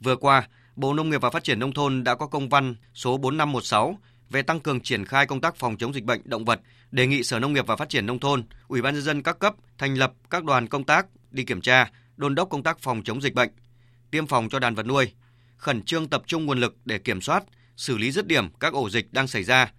[0.00, 3.16] vừa qua, Bộ Nông nghiệp và Phát triển Nông thôn đã có công văn số
[3.16, 3.98] 4516
[4.30, 7.22] về tăng cường triển khai công tác phòng chống dịch bệnh động vật, đề nghị
[7.22, 9.94] Sở Nông nghiệp và Phát triển Nông thôn, Ủy ban nhân dân các cấp thành
[9.94, 13.34] lập các đoàn công tác đi kiểm tra, đôn đốc công tác phòng chống dịch
[13.34, 13.50] bệnh,
[14.10, 15.12] tiêm phòng cho đàn vật nuôi,
[15.56, 17.44] khẩn trương tập trung nguồn lực để kiểm soát,
[17.76, 19.72] xử lý dứt điểm các ổ dịch đang xảy ra,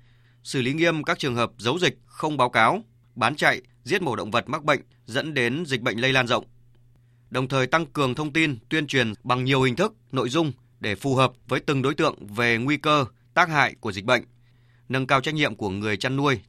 [0.45, 2.83] xử lý nghiêm các trường hợp giấu dịch, không báo cáo,
[3.15, 6.45] bán chạy, giết mổ động vật mắc bệnh dẫn đến dịch bệnh lây lan rộng.
[7.29, 10.95] Đồng thời tăng cường thông tin, tuyên truyền bằng nhiều hình thức, nội dung để
[10.95, 14.23] phù hợp với từng đối tượng về nguy cơ, tác hại của dịch bệnh,
[14.89, 16.39] nâng cao trách nhiệm của người chăn nuôi.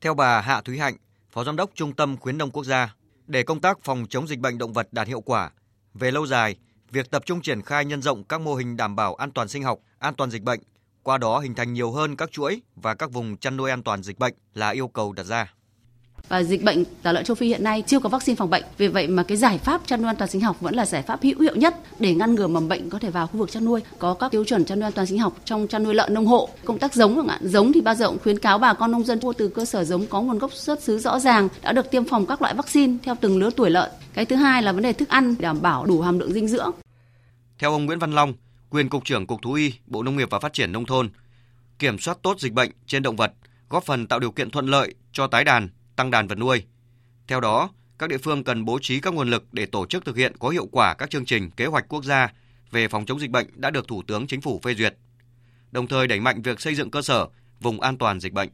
[0.00, 0.96] Theo bà Hạ Thúy Hạnh,
[1.30, 2.94] Phó Giám đốc Trung tâm Khuyến nông Quốc gia,
[3.26, 5.50] để công tác phòng chống dịch bệnh động vật đạt hiệu quả,
[5.94, 6.56] về lâu dài,
[6.90, 9.62] việc tập trung triển khai nhân rộng các mô hình đảm bảo an toàn sinh
[9.62, 10.60] học, an toàn dịch bệnh,
[11.02, 14.02] qua đó hình thành nhiều hơn các chuỗi và các vùng chăn nuôi an toàn
[14.02, 15.54] dịch bệnh là yêu cầu đặt ra
[16.30, 18.64] và dịch bệnh tả lợn châu Phi hiện nay chưa có vaccine phòng bệnh.
[18.78, 21.02] Vì vậy mà cái giải pháp chăn nuôi an toàn sinh học vẫn là giải
[21.02, 23.64] pháp hữu hiệu nhất để ngăn ngừa mầm bệnh có thể vào khu vực chăn
[23.64, 23.80] nuôi.
[23.98, 26.26] Có các tiêu chuẩn chăn nuôi an toàn sinh học trong chăn nuôi lợn nông
[26.26, 27.40] hộ, công tác giống chẳng hạn.
[27.48, 29.84] Giống thì bao giờ cũng khuyến cáo bà con nông dân mua từ cơ sở
[29.84, 32.96] giống có nguồn gốc xuất xứ rõ ràng, đã được tiêm phòng các loại vaccine
[33.02, 33.90] theo từng lứa tuổi lợn.
[34.14, 36.70] Cái thứ hai là vấn đề thức ăn đảm bảo đủ hàm lượng dinh dưỡng.
[37.58, 38.34] Theo ông Nguyễn Văn Long,
[38.70, 41.10] quyền cục trưởng Cục Thú y, Bộ Nông nghiệp và Phát triển nông thôn,
[41.78, 43.32] kiểm soát tốt dịch bệnh trên động vật,
[43.68, 46.64] góp phần tạo điều kiện thuận lợi cho tái đàn, tăng đàn vật nuôi.
[47.28, 50.16] Theo đó, các địa phương cần bố trí các nguồn lực để tổ chức thực
[50.16, 52.32] hiện có hiệu quả các chương trình kế hoạch quốc gia
[52.70, 54.94] về phòng chống dịch bệnh đã được Thủ tướng Chính phủ phê duyệt,
[55.72, 57.26] đồng thời đẩy mạnh việc xây dựng cơ sở
[57.60, 58.48] vùng an toàn dịch bệnh.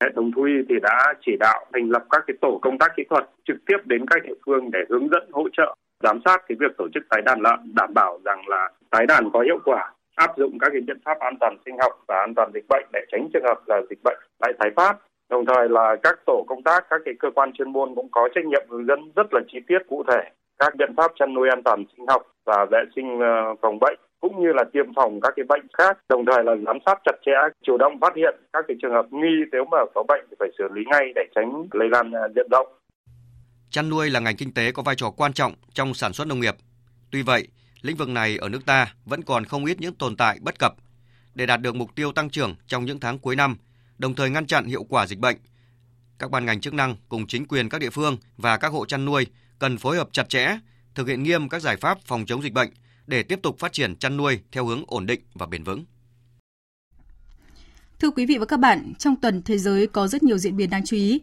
[0.00, 2.92] Hệ thống thú y thì đã chỉ đạo thành lập các cái tổ công tác
[2.96, 6.44] kỹ thuật trực tiếp đến các địa phương để hướng dẫn hỗ trợ giám sát
[6.48, 9.58] cái việc tổ chức tái đàn lợn, đảm bảo rằng là tái đàn có hiệu
[9.64, 12.64] quả, áp dụng các cái biện pháp an toàn sinh học và an toàn dịch
[12.68, 14.96] bệnh để tránh trường hợp là dịch bệnh lại tái phát.
[15.30, 18.28] Đồng thời là các tổ công tác, các cái cơ quan chuyên môn cũng có
[18.34, 21.48] trách nhiệm hướng dẫn rất là chi tiết cụ thể các biện pháp chăn nuôi
[21.48, 25.20] an toàn sinh học và vệ sinh ờ, phòng bệnh cũng như là tiêm phòng
[25.20, 25.98] các cái bệnh khác.
[26.08, 27.32] Đồng thời là giám sát chặt chẽ,
[27.62, 30.48] chủ động phát hiện các cái trường hợp nghi nếu mà có bệnh thì phải
[30.58, 32.66] xử lý ngay để tránh lây lan ờ, diện rộng.
[33.70, 36.40] Chăn nuôi là ngành kinh tế có vai trò quan trọng trong sản xuất nông
[36.40, 36.56] nghiệp.
[37.10, 37.48] Tuy vậy,
[37.80, 40.74] lĩnh vực này ở nước ta vẫn còn không ít những tồn tại bất cập.
[41.34, 43.56] Để đạt được mục tiêu tăng trưởng trong những tháng cuối năm,
[43.98, 45.36] đồng thời ngăn chặn hiệu quả dịch bệnh,
[46.18, 49.04] các ban ngành chức năng cùng chính quyền các địa phương và các hộ chăn
[49.04, 49.26] nuôi
[49.58, 50.58] cần phối hợp chặt chẽ,
[50.94, 52.70] thực hiện nghiêm các giải pháp phòng chống dịch bệnh
[53.06, 55.84] để tiếp tục phát triển chăn nuôi theo hướng ổn định và bền vững.
[58.00, 60.70] Thưa quý vị và các bạn, trong tuần thế giới có rất nhiều diễn biến
[60.70, 61.20] đáng chú ý.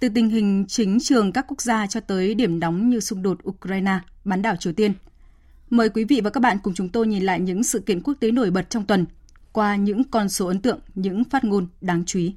[0.00, 3.38] Từ tình hình chính trường các quốc gia cho tới điểm nóng như xung đột
[3.48, 4.92] Ukraine, bán đảo Triều Tiên.
[5.70, 8.14] Mời quý vị và các bạn cùng chúng tôi nhìn lại những sự kiện quốc
[8.20, 9.06] tế nổi bật trong tuần
[9.52, 12.34] qua những con số ấn tượng, những phát ngôn đáng chú ý.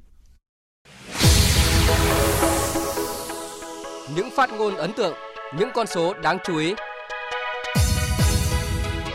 [4.16, 5.14] Những phát ngôn ấn tượng,
[5.58, 6.74] những con số đáng chú ý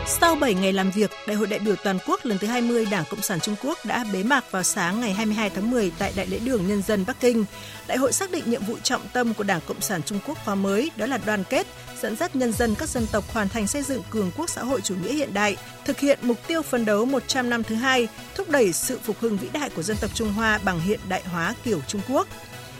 [0.08, 3.04] sau 7 ngày làm việc, Đại hội đại biểu toàn quốc lần thứ 20 Đảng
[3.10, 6.26] Cộng sản Trung Quốc đã bế mạc vào sáng ngày 22 tháng 10 tại Đại
[6.26, 7.44] lễ đường Nhân dân Bắc Kinh.
[7.86, 10.54] Đại hội xác định nhiệm vụ trọng tâm của Đảng Cộng sản Trung Quốc khóa
[10.54, 11.66] mới đó là đoàn kết,
[12.00, 14.80] dẫn dắt nhân dân các dân tộc hoàn thành xây dựng cường quốc xã hội
[14.80, 18.50] chủ nghĩa hiện đại, thực hiện mục tiêu phấn đấu 100 năm thứ hai, thúc
[18.50, 21.54] đẩy sự phục hưng vĩ đại của dân tộc Trung Hoa bằng hiện đại hóa
[21.64, 22.26] kiểu Trung Quốc.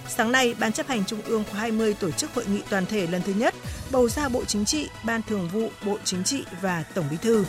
[0.08, 3.06] Sáng nay, Ban chấp hành Trung ương khóa 20 tổ chức hội nghị toàn thể
[3.06, 3.54] lần thứ nhất,
[3.90, 7.44] bầu ra Bộ Chính trị, Ban Thường vụ, Bộ Chính trị và Tổng Bí thư.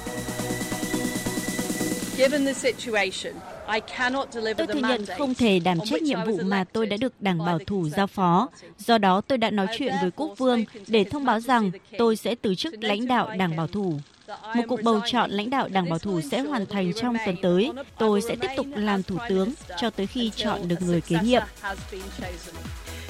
[4.57, 7.59] Tôi thừa nhận không thể đảm trách nhiệm vụ mà tôi đã được Đảng Bảo
[7.67, 8.49] thủ giao phó.
[8.77, 12.35] Do đó, tôi đã nói chuyện với Quốc vương để thông báo rằng tôi sẽ
[12.35, 13.99] từ chức lãnh đạo Đảng Bảo thủ.
[14.27, 17.71] Một cuộc bầu chọn lãnh đạo Đảng Bảo thủ sẽ hoàn thành trong tuần tới.
[17.97, 21.43] Tôi sẽ tiếp tục làm thủ tướng cho tới khi chọn được người kế nhiệm.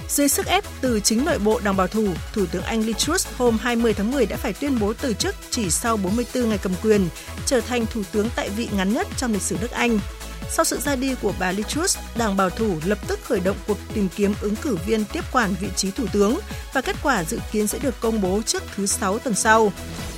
[0.08, 3.28] Dưới sức ép từ chính nội bộ Đảng Bảo thủ, Thủ tướng Anh Liz Truss
[3.38, 6.72] hôm 20 tháng 10 đã phải tuyên bố từ chức chỉ sau 44 ngày cầm
[6.84, 7.08] quyền,
[7.46, 10.00] trở thành thủ tướng tại vị ngắn nhất trong lịch sử nước Anh.
[10.52, 13.58] Sau sự ra đi của bà Liz Truss, Đảng Bảo thủ lập tức khởi động
[13.68, 16.40] cuộc tìm kiếm ứng cử viên tiếp quản vị trí thủ tướng
[16.74, 19.72] và kết quả dự kiến sẽ được công bố trước thứ Sáu tuần sau.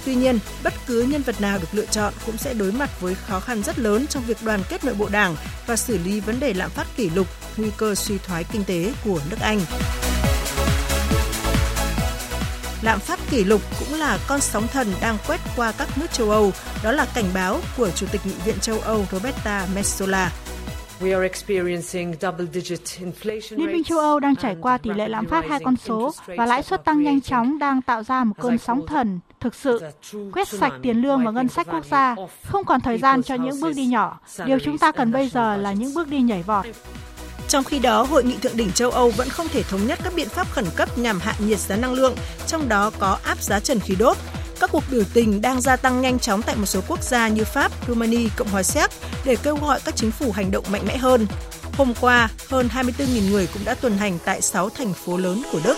[0.06, 3.16] Tuy nhiên, bất cứ nhân vật nào được lựa chọn cũng sẽ đối mặt với
[3.16, 5.36] khó khăn rất lớn trong việc đoàn kết nội bộ đảng
[5.68, 7.28] và xử lý vấn đề lạm phát kỷ lục,
[7.58, 9.60] nguy cơ suy thoái kinh tế của nước Anh.
[12.82, 16.30] Lạm phát kỷ lục cũng là con sóng thần đang quét qua các nước châu
[16.30, 16.52] Âu,
[16.84, 20.32] đó là cảnh báo của Chủ tịch Nghị viện châu Âu Roberta Metsola.
[23.50, 26.46] Liên minh châu Âu đang trải qua tỷ lệ lạm phát hai con số và
[26.46, 29.82] lãi suất tăng nhanh chóng đang tạo ra một cơn sóng thần thực sự
[30.34, 33.62] quét sạch tiền lương và ngân sách quốc gia, không còn thời gian cho những
[33.62, 34.20] bước đi nhỏ.
[34.46, 36.66] Điều chúng ta cần bây giờ là những bước đi nhảy vọt.
[37.50, 40.14] Trong khi đó, Hội nghị Thượng đỉnh châu Âu vẫn không thể thống nhất các
[40.16, 42.16] biện pháp khẩn cấp nhằm hạ nhiệt giá năng lượng,
[42.48, 44.18] trong đó có áp giá trần khí đốt.
[44.60, 47.44] Các cuộc biểu tình đang gia tăng nhanh chóng tại một số quốc gia như
[47.44, 48.92] Pháp, Romania, Cộng hòa Séc
[49.26, 51.28] để kêu gọi các chính phủ hành động mạnh mẽ hơn.
[51.78, 55.60] Hôm qua, hơn 24.000 người cũng đã tuần hành tại 6 thành phố lớn của
[55.64, 55.78] Đức.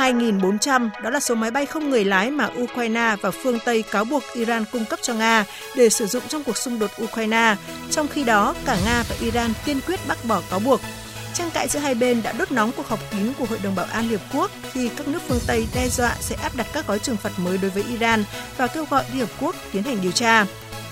[0.00, 4.04] 2.400, đó là số máy bay không người lái mà Ukraine và phương Tây cáo
[4.04, 5.44] buộc Iran cung cấp cho Nga
[5.76, 7.56] để sử dụng trong cuộc xung đột Ukraine.
[7.90, 10.80] Trong khi đó, cả Nga và Iran kiên quyết bác bỏ cáo buộc.
[11.34, 13.86] Tranh cãi giữa hai bên đã đốt nóng cuộc họp kín của Hội đồng Bảo
[13.86, 16.86] an Liên Hợp Quốc khi các nước phương Tây đe dọa sẽ áp đặt các
[16.86, 18.24] gói trừng phạt mới đối với Iran
[18.56, 20.46] và kêu gọi Liên Hợp Quốc tiến hành điều tra.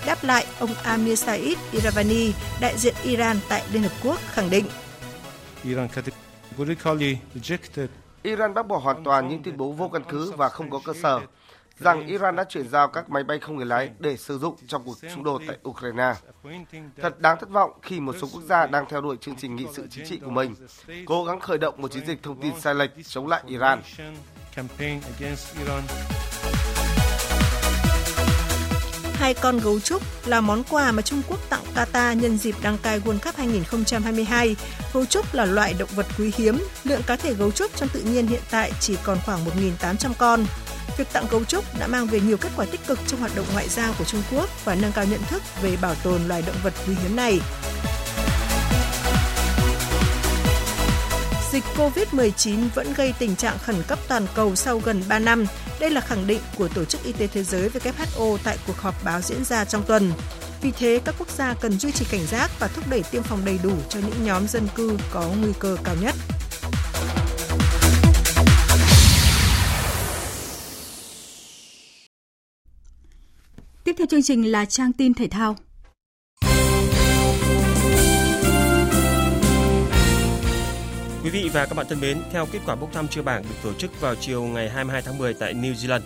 [0.06, 4.64] Đáp lại, ông Amir Said Iravani, đại diện Iran tại Liên Hợp Quốc, khẳng định
[5.64, 7.88] Iran categorically rejected
[8.22, 10.92] Iran bác bỏ hoàn toàn những tuyên bố vô căn cứ và không có cơ
[11.02, 11.20] sở
[11.78, 14.82] rằng Iran đã chuyển giao các máy bay không người lái để sử dụng trong
[14.84, 16.14] cuộc xung đột tại Ukraine.
[16.96, 19.66] Thật đáng thất vọng khi một số quốc gia đang theo đuổi chương trình nghị
[19.72, 20.54] sự chính trị của mình,
[21.06, 23.82] cố gắng khởi động một chiến dịch thông tin sai lệch chống lại Iran.
[29.18, 32.78] Hai con gấu trúc là món quà mà Trung Quốc tặng Qatar nhân dịp đăng
[32.78, 34.56] cai World Cup 2022.
[34.92, 38.00] Gấu trúc là loại động vật quý hiếm, lượng cá thể gấu trúc trong tự
[38.00, 39.40] nhiên hiện tại chỉ còn khoảng
[39.80, 40.44] 1.800 con.
[40.98, 43.46] Việc tặng gấu trúc đã mang về nhiều kết quả tích cực trong hoạt động
[43.52, 46.56] ngoại giao của Trung Quốc và nâng cao nhận thức về bảo tồn loài động
[46.62, 47.40] vật quý hiếm này.
[51.52, 55.46] Dịch COVID-19 vẫn gây tình trạng khẩn cấp toàn cầu sau gần 3 năm.
[55.80, 59.04] Đây là khẳng định của Tổ chức Y tế Thế giới WHO tại cuộc họp
[59.04, 60.12] báo diễn ra trong tuần.
[60.62, 63.44] Vì thế, các quốc gia cần duy trì cảnh giác và thúc đẩy tiêm phòng
[63.44, 66.14] đầy đủ cho những nhóm dân cư có nguy cơ cao nhất.
[73.84, 75.56] Tiếp theo chương trình là trang tin thể thao.
[81.28, 83.54] Quý vị và các bạn thân mến, theo kết quả bốc thăm chưa bảng được
[83.62, 86.00] tổ chức vào chiều ngày 22 tháng 10 tại New Zealand,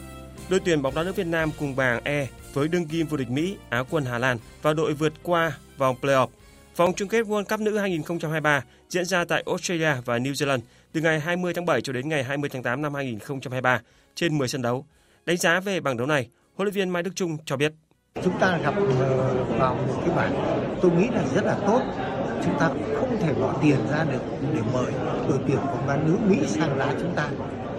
[0.49, 3.31] đội tuyển bóng đá nữ Việt Nam cùng bảng E với đương kim vô địch
[3.31, 6.27] Mỹ, Á quân Hà Lan và đội vượt qua vòng playoff.
[6.77, 10.61] Vòng chung kết World Cup nữ 2023 diễn ra tại Australia và New Zealand
[10.93, 13.81] từ ngày 20 tháng 7 cho đến ngày 20 tháng 8 năm 2023
[14.15, 14.87] trên 10 sân đấu.
[15.27, 17.73] Đánh giá về bảng đấu này, huấn luyện viên Mai Đức Trung cho biết.
[18.25, 21.83] Chúng ta gặp ờ, vào một cái bảng tôi nghĩ là rất là tốt.
[22.45, 24.21] Chúng ta không thể bỏ tiền ra được
[24.55, 24.93] để mời
[25.29, 27.29] đội tuyển bóng đá nữ Mỹ sang đá chúng ta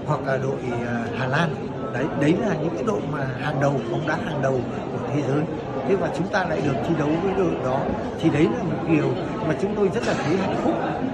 [0.05, 1.55] hoặc là đội à, Hà Lan.
[1.93, 4.59] Đấy, đấy là những cái đội mà hàng đầu bóng đá hàng đầu
[4.91, 5.41] của thế giới.
[5.87, 7.79] Thế và chúng ta lại được thi đấu với đội đó
[8.19, 9.09] thì đấy là một điều
[9.47, 10.73] mà chúng tôi rất là thấy hạnh phúc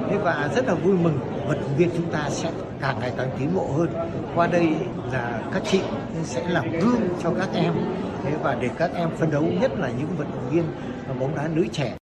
[0.09, 2.51] thế và rất là vui mừng vận động viên chúng ta sẽ
[2.81, 3.89] càng ngày càng tiến bộ hơn
[4.35, 4.75] qua đây
[5.11, 5.81] là các chị
[6.23, 7.73] sẽ làm gương cho các em
[8.23, 10.63] thế và để các em phấn đấu nhất là những vận động viên
[11.19, 11.97] bóng đá nữ trẻ.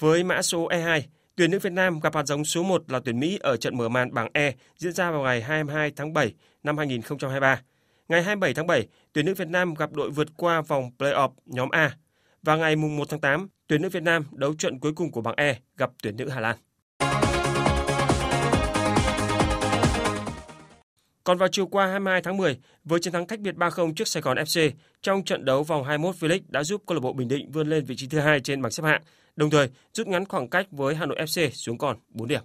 [0.00, 1.00] Với mã số E2,
[1.36, 3.88] tuyển nữ Việt Nam gặp hạt giống số 1 là tuyển Mỹ ở trận mở
[3.88, 7.62] màn bảng E diễn ra vào ngày 22 tháng 7 năm 2023.
[8.08, 11.70] Ngày 27 tháng 7, tuyển nữ Việt Nam gặp đội vượt qua vòng play-off nhóm
[11.70, 11.96] A.
[12.42, 15.34] Và ngày 1 tháng 8, tuyển nữ Việt Nam đấu trận cuối cùng của bảng
[15.36, 16.56] E gặp tuyển nữ Hà Lan.
[21.24, 24.22] Còn vào chiều qua 22 tháng 10, với chiến thắng cách biệt 3-0 trước Sài
[24.22, 24.70] Gòn FC
[25.02, 27.84] trong trận đấu vòng 21 V-League đã giúp câu lạc bộ Bình Định vươn lên
[27.84, 29.02] vị trí thứ hai trên bảng xếp hạng,
[29.36, 32.42] đồng thời rút ngắn khoảng cách với Hà Nội FC xuống còn 4 điểm.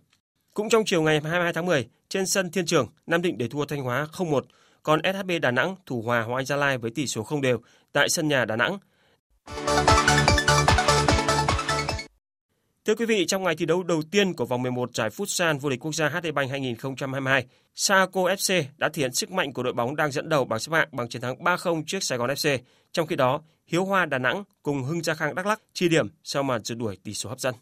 [0.53, 3.65] Cũng trong chiều ngày 22 tháng 10, trên sân Thiên Trường, Nam Định để thua
[3.65, 4.41] Thanh Hóa 0-1,
[4.83, 7.57] còn SHB Đà Nẵng thủ hòa Hoàng Anh Gia Lai với tỷ số không đều
[7.91, 8.77] tại sân nhà Đà Nẵng.
[12.85, 15.69] Thưa quý vị, trong ngày thi đấu đầu tiên của vòng 11 giải Futsal vô
[15.69, 19.73] địch quốc gia HD Bank 2022, Saco FC đã thể hiện sức mạnh của đội
[19.73, 22.57] bóng đang dẫn đầu bảng xếp hạng bằng chiến thắng 3-0 trước Sài Gòn FC.
[22.91, 26.07] Trong khi đó, Hiếu Hoa Đà Nẵng cùng Hưng Gia Khang Đắk Lắk chia điểm
[26.23, 27.55] sau màn rượt đuổi tỷ số hấp dẫn.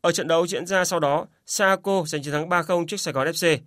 [0.00, 3.26] Ở trận đấu diễn ra sau đó, Saco giành chiến thắng 3-0 trước Sài Gòn
[3.26, 3.58] FC.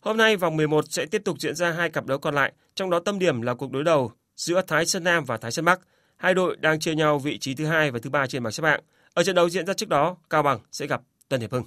[0.00, 2.90] Hôm nay vòng 11 sẽ tiếp tục diễn ra hai cặp đấu còn lại, trong
[2.90, 5.80] đó tâm điểm là cuộc đối đầu giữa Thái Sơn Nam và Thái Sơn Bắc.
[6.16, 8.64] Hai đội đang chia nhau vị trí thứ hai và thứ ba trên bảng xếp
[8.64, 8.80] hạng.
[9.18, 11.62] Ở trận đấu diễn ra trước đó, Cao Bằng sẽ gặp Tân Hiệp Hưng.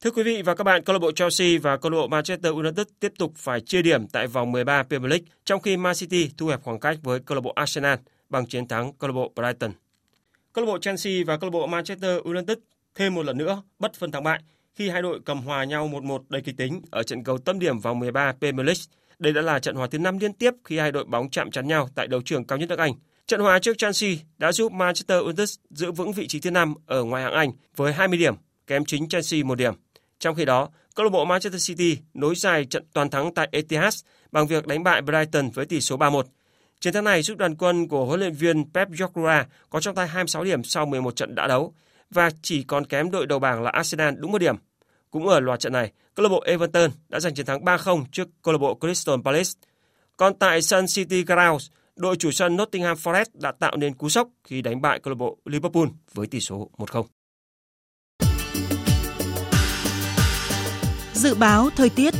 [0.00, 2.52] Thưa quý vị và các bạn, câu lạc bộ Chelsea và câu lạc bộ Manchester
[2.52, 6.30] United tiếp tục phải chia điểm tại vòng 13 Premier League, trong khi Man City
[6.38, 7.98] thu hẹp khoảng cách với câu lạc bộ Arsenal
[8.28, 9.70] bằng chiến thắng câu lạc bộ Brighton.
[10.52, 12.58] Câu lạc bộ Chelsea và câu lạc bộ Manchester United
[12.94, 14.40] thêm một lần nữa bất phân thắng bại
[14.74, 17.78] khi hai đội cầm hòa nhau 1-1 đầy kịch tính ở trận cầu tâm điểm
[17.78, 18.82] vòng 13 Premier League.
[19.18, 21.68] Đây đã là trận hòa thứ 5 liên tiếp khi hai đội bóng chạm trán
[21.68, 22.92] nhau tại đấu trường cao nhất nước Anh.
[23.26, 27.04] Trận hòa trước Chelsea đã giúp Manchester United giữ vững vị trí thứ 5 ở
[27.04, 28.34] ngoại hạng Anh với 20 điểm,
[28.66, 29.74] kém chính Chelsea một điểm.
[30.18, 34.00] Trong khi đó, câu lạc bộ Manchester City nối dài trận toàn thắng tại Etihad
[34.32, 36.22] bằng việc đánh bại Brighton với tỷ số 3-1.
[36.80, 40.08] Chiến thắng này giúp đoàn quân của huấn luyện viên Pep Guardiola có trong tay
[40.08, 41.74] 26 điểm sau 11 trận đã đấu
[42.10, 44.56] và chỉ còn kém đội đầu bảng là Arsenal đúng một điểm.
[45.10, 48.28] Cũng ở loạt trận này, câu lạc bộ Everton đã giành chiến thắng 3-0 trước
[48.42, 49.50] câu lạc bộ Crystal Palace.
[50.16, 54.28] Còn tại sân City Ground, đội chủ sân Nottingham Forest đã tạo nên cú sốc
[54.44, 57.04] khi đánh bại câu lạc bộ Liverpool với tỷ số 1-0.
[61.14, 62.14] Dự báo thời tiết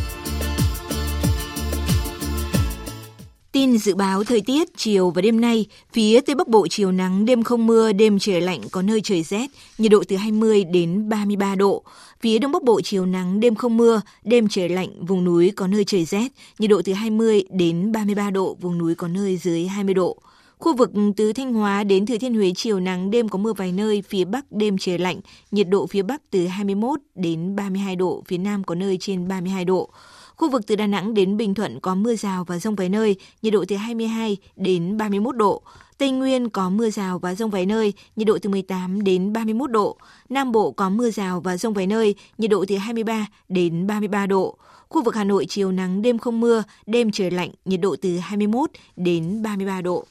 [3.57, 7.25] Tin dự báo thời tiết chiều và đêm nay, phía Tây Bắc Bộ chiều nắng,
[7.25, 9.47] đêm không mưa, đêm trời lạnh có nơi trời rét,
[9.79, 11.83] nhiệt độ từ 20 đến 33 độ.
[12.21, 15.67] Phía Đông Bắc Bộ chiều nắng, đêm không mưa, đêm trời lạnh, vùng núi có
[15.67, 16.29] nơi trời rét,
[16.59, 20.19] nhiệt độ từ 20 đến 33 độ, vùng núi có nơi dưới 20 độ.
[20.59, 23.73] Khu vực từ Thanh Hóa đến Thừa Thiên Huế chiều nắng, đêm có mưa vài
[23.73, 28.23] nơi, phía Bắc đêm trời lạnh, nhiệt độ phía Bắc từ 21 đến 32 độ,
[28.27, 29.91] phía Nam có nơi trên 32 độ.
[30.37, 33.17] Khu vực từ Đà Nẵng đến Bình Thuận có mưa rào và rông vài nơi,
[33.43, 35.63] nhiệt độ từ 22 đến 31 độ.
[35.99, 39.71] Tây Nguyên có mưa rào và rông vài nơi, nhiệt độ từ 18 đến 31
[39.71, 39.97] độ.
[40.29, 44.27] Nam Bộ có mưa rào và rông vài nơi, nhiệt độ từ 23 đến 33
[44.27, 44.57] độ.
[44.89, 48.19] Khu vực Hà Nội chiều nắng đêm không mưa, đêm trời lạnh, nhiệt độ từ
[48.19, 50.05] 21 đến 33 độ.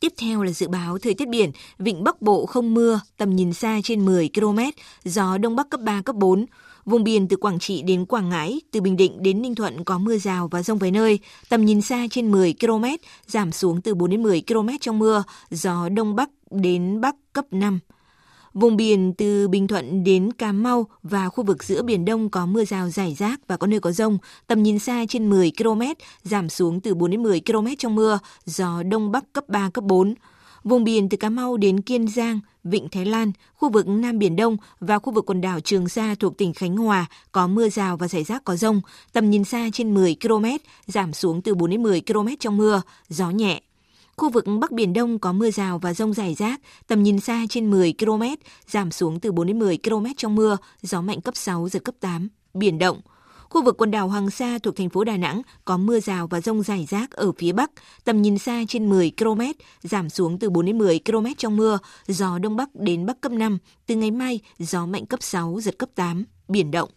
[0.00, 3.52] Tiếp theo là dự báo thời tiết biển, vịnh Bắc Bộ không mưa, tầm nhìn
[3.52, 4.58] xa trên 10 km,
[5.04, 6.46] gió Đông Bắc cấp 3, cấp 4.
[6.84, 9.98] Vùng biển từ Quảng Trị đến Quảng Ngãi, từ Bình Định đến Ninh Thuận có
[9.98, 11.18] mưa rào và rông vài nơi,
[11.48, 12.84] tầm nhìn xa trên 10 km,
[13.26, 17.44] giảm xuống từ 4 đến 10 km trong mưa, gió Đông Bắc đến Bắc cấp
[17.50, 17.78] 5.
[18.54, 22.46] Vùng biển từ Bình Thuận đến Cà Mau và khu vực giữa Biển Đông có
[22.46, 25.82] mưa rào rải rác và có nơi có rông, tầm nhìn xa trên 10 km,
[26.22, 29.84] giảm xuống từ 4 đến 10 km trong mưa, gió Đông Bắc cấp 3, cấp
[29.84, 30.14] 4.
[30.64, 34.36] Vùng biển từ Cà Mau đến Kiên Giang, Vịnh Thái Lan, khu vực Nam Biển
[34.36, 37.96] Đông và khu vực quần đảo Trường Sa thuộc tỉnh Khánh Hòa có mưa rào
[37.96, 38.80] và rải rác có rông,
[39.12, 40.44] tầm nhìn xa trên 10 km,
[40.86, 43.62] giảm xuống từ 4 đến 10 km trong mưa, gió nhẹ.
[44.16, 47.44] Khu vực Bắc Biển Đông có mưa rào và rông rải rác, tầm nhìn xa
[47.48, 48.22] trên 10 km,
[48.66, 51.94] giảm xuống từ 4 đến 10 km trong mưa, gió mạnh cấp 6, giật cấp
[52.00, 53.00] 8, biển động.
[53.54, 56.40] Khu vực quần đảo Hoàng Sa thuộc thành phố Đà Nẵng có mưa rào và
[56.40, 57.70] rông rải rác ở phía Bắc,
[58.04, 59.40] tầm nhìn xa trên 10 km,
[59.82, 63.32] giảm xuống từ 4 đến 10 km trong mưa, gió Đông Bắc đến Bắc cấp
[63.32, 66.90] 5, từ ngày mai gió mạnh cấp 6, giật cấp 8, biển động.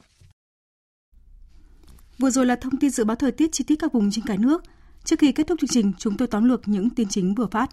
[2.18, 4.36] Vừa rồi là thông tin dự báo thời tiết chi tiết các vùng trên cả
[4.40, 4.64] nước.
[5.04, 7.70] Trước khi kết thúc chương trình, chúng tôi tóm lược những tin chính vừa phát.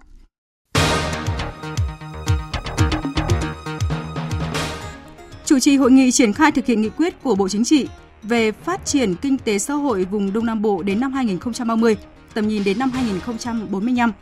[5.45, 7.87] Chủ trì hội nghị triển khai thực hiện nghị quyết của Bộ Chính trị
[8.25, 11.97] về phát triển kinh tế xã hội vùng Đông Nam Bộ đến năm 2030,
[12.35, 14.13] tầm nhìn đến năm 2045.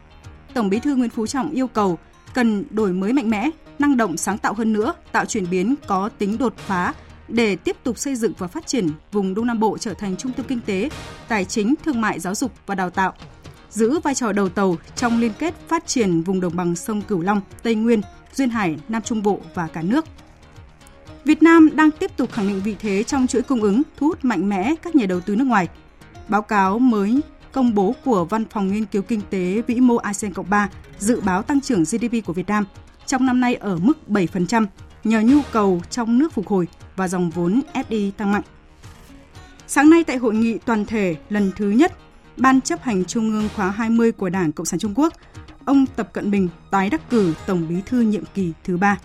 [0.55, 1.99] Tổng Bí thư Nguyễn Phú Trọng yêu cầu
[2.35, 6.09] cần đổi mới mạnh mẽ, năng động sáng tạo hơn nữa, tạo chuyển biến có
[6.19, 6.95] tính đột phá
[7.29, 10.33] để tiếp tục xây dựng và phát triển vùng Đông Nam Bộ trở thành trung
[10.33, 10.89] tâm kinh tế,
[11.29, 13.13] tài chính, thương mại, giáo dục và đào tạo,
[13.71, 17.21] giữ vai trò đầu tàu trong liên kết phát triển vùng đồng bằng sông Cửu
[17.21, 18.01] Long, Tây Nguyên,
[18.35, 20.05] Duyên Hải, Nam Trung Bộ và cả nước.
[21.25, 24.25] Việt Nam đang tiếp tục khẳng định vị thế trong chuỗi cung ứng, thu hút
[24.25, 25.69] mạnh mẽ các nhà đầu tư nước ngoài.
[26.29, 27.21] Báo cáo mới
[27.53, 30.69] công bố của Văn phòng Nghiên cứu Kinh tế Vĩ mô ASEAN Cộng 3
[30.99, 32.65] dự báo tăng trưởng GDP của Việt Nam
[33.07, 34.67] trong năm nay ở mức 7%
[35.05, 38.43] nhờ nhu cầu trong nước phục hồi và dòng vốn FDI tăng mạnh.
[39.67, 41.93] Sáng nay tại hội nghị toàn thể lần thứ nhất
[42.37, 45.13] Ban chấp hành Trung ương khóa 20 của Đảng Cộng sản Trung Quốc,
[45.65, 48.99] ông Tập Cận Bình tái đắc cử Tổng bí thư nhiệm kỳ thứ ba.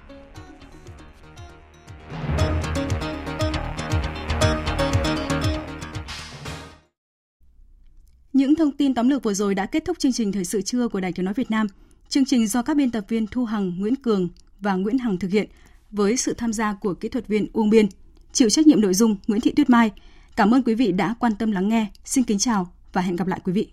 [8.38, 10.88] Những thông tin tóm lược vừa rồi đã kết thúc chương trình Thời sự trưa
[10.88, 11.68] của Đài Tiếng Nói Việt Nam.
[12.10, 14.30] Chương trình do các biên tập viên Thu Hằng, Nguyễn Cường
[14.60, 15.50] và Nguyễn Hằng thực hiện
[15.92, 17.88] với sự tham gia của kỹ thuật viên Uông Biên.
[18.34, 19.92] Chịu trách nhiệm nội dung Nguyễn Thị Tuyết Mai.
[20.36, 21.88] Cảm ơn quý vị đã quan tâm lắng nghe.
[22.06, 23.68] Xin kính chào và hẹn gặp lại quý vị.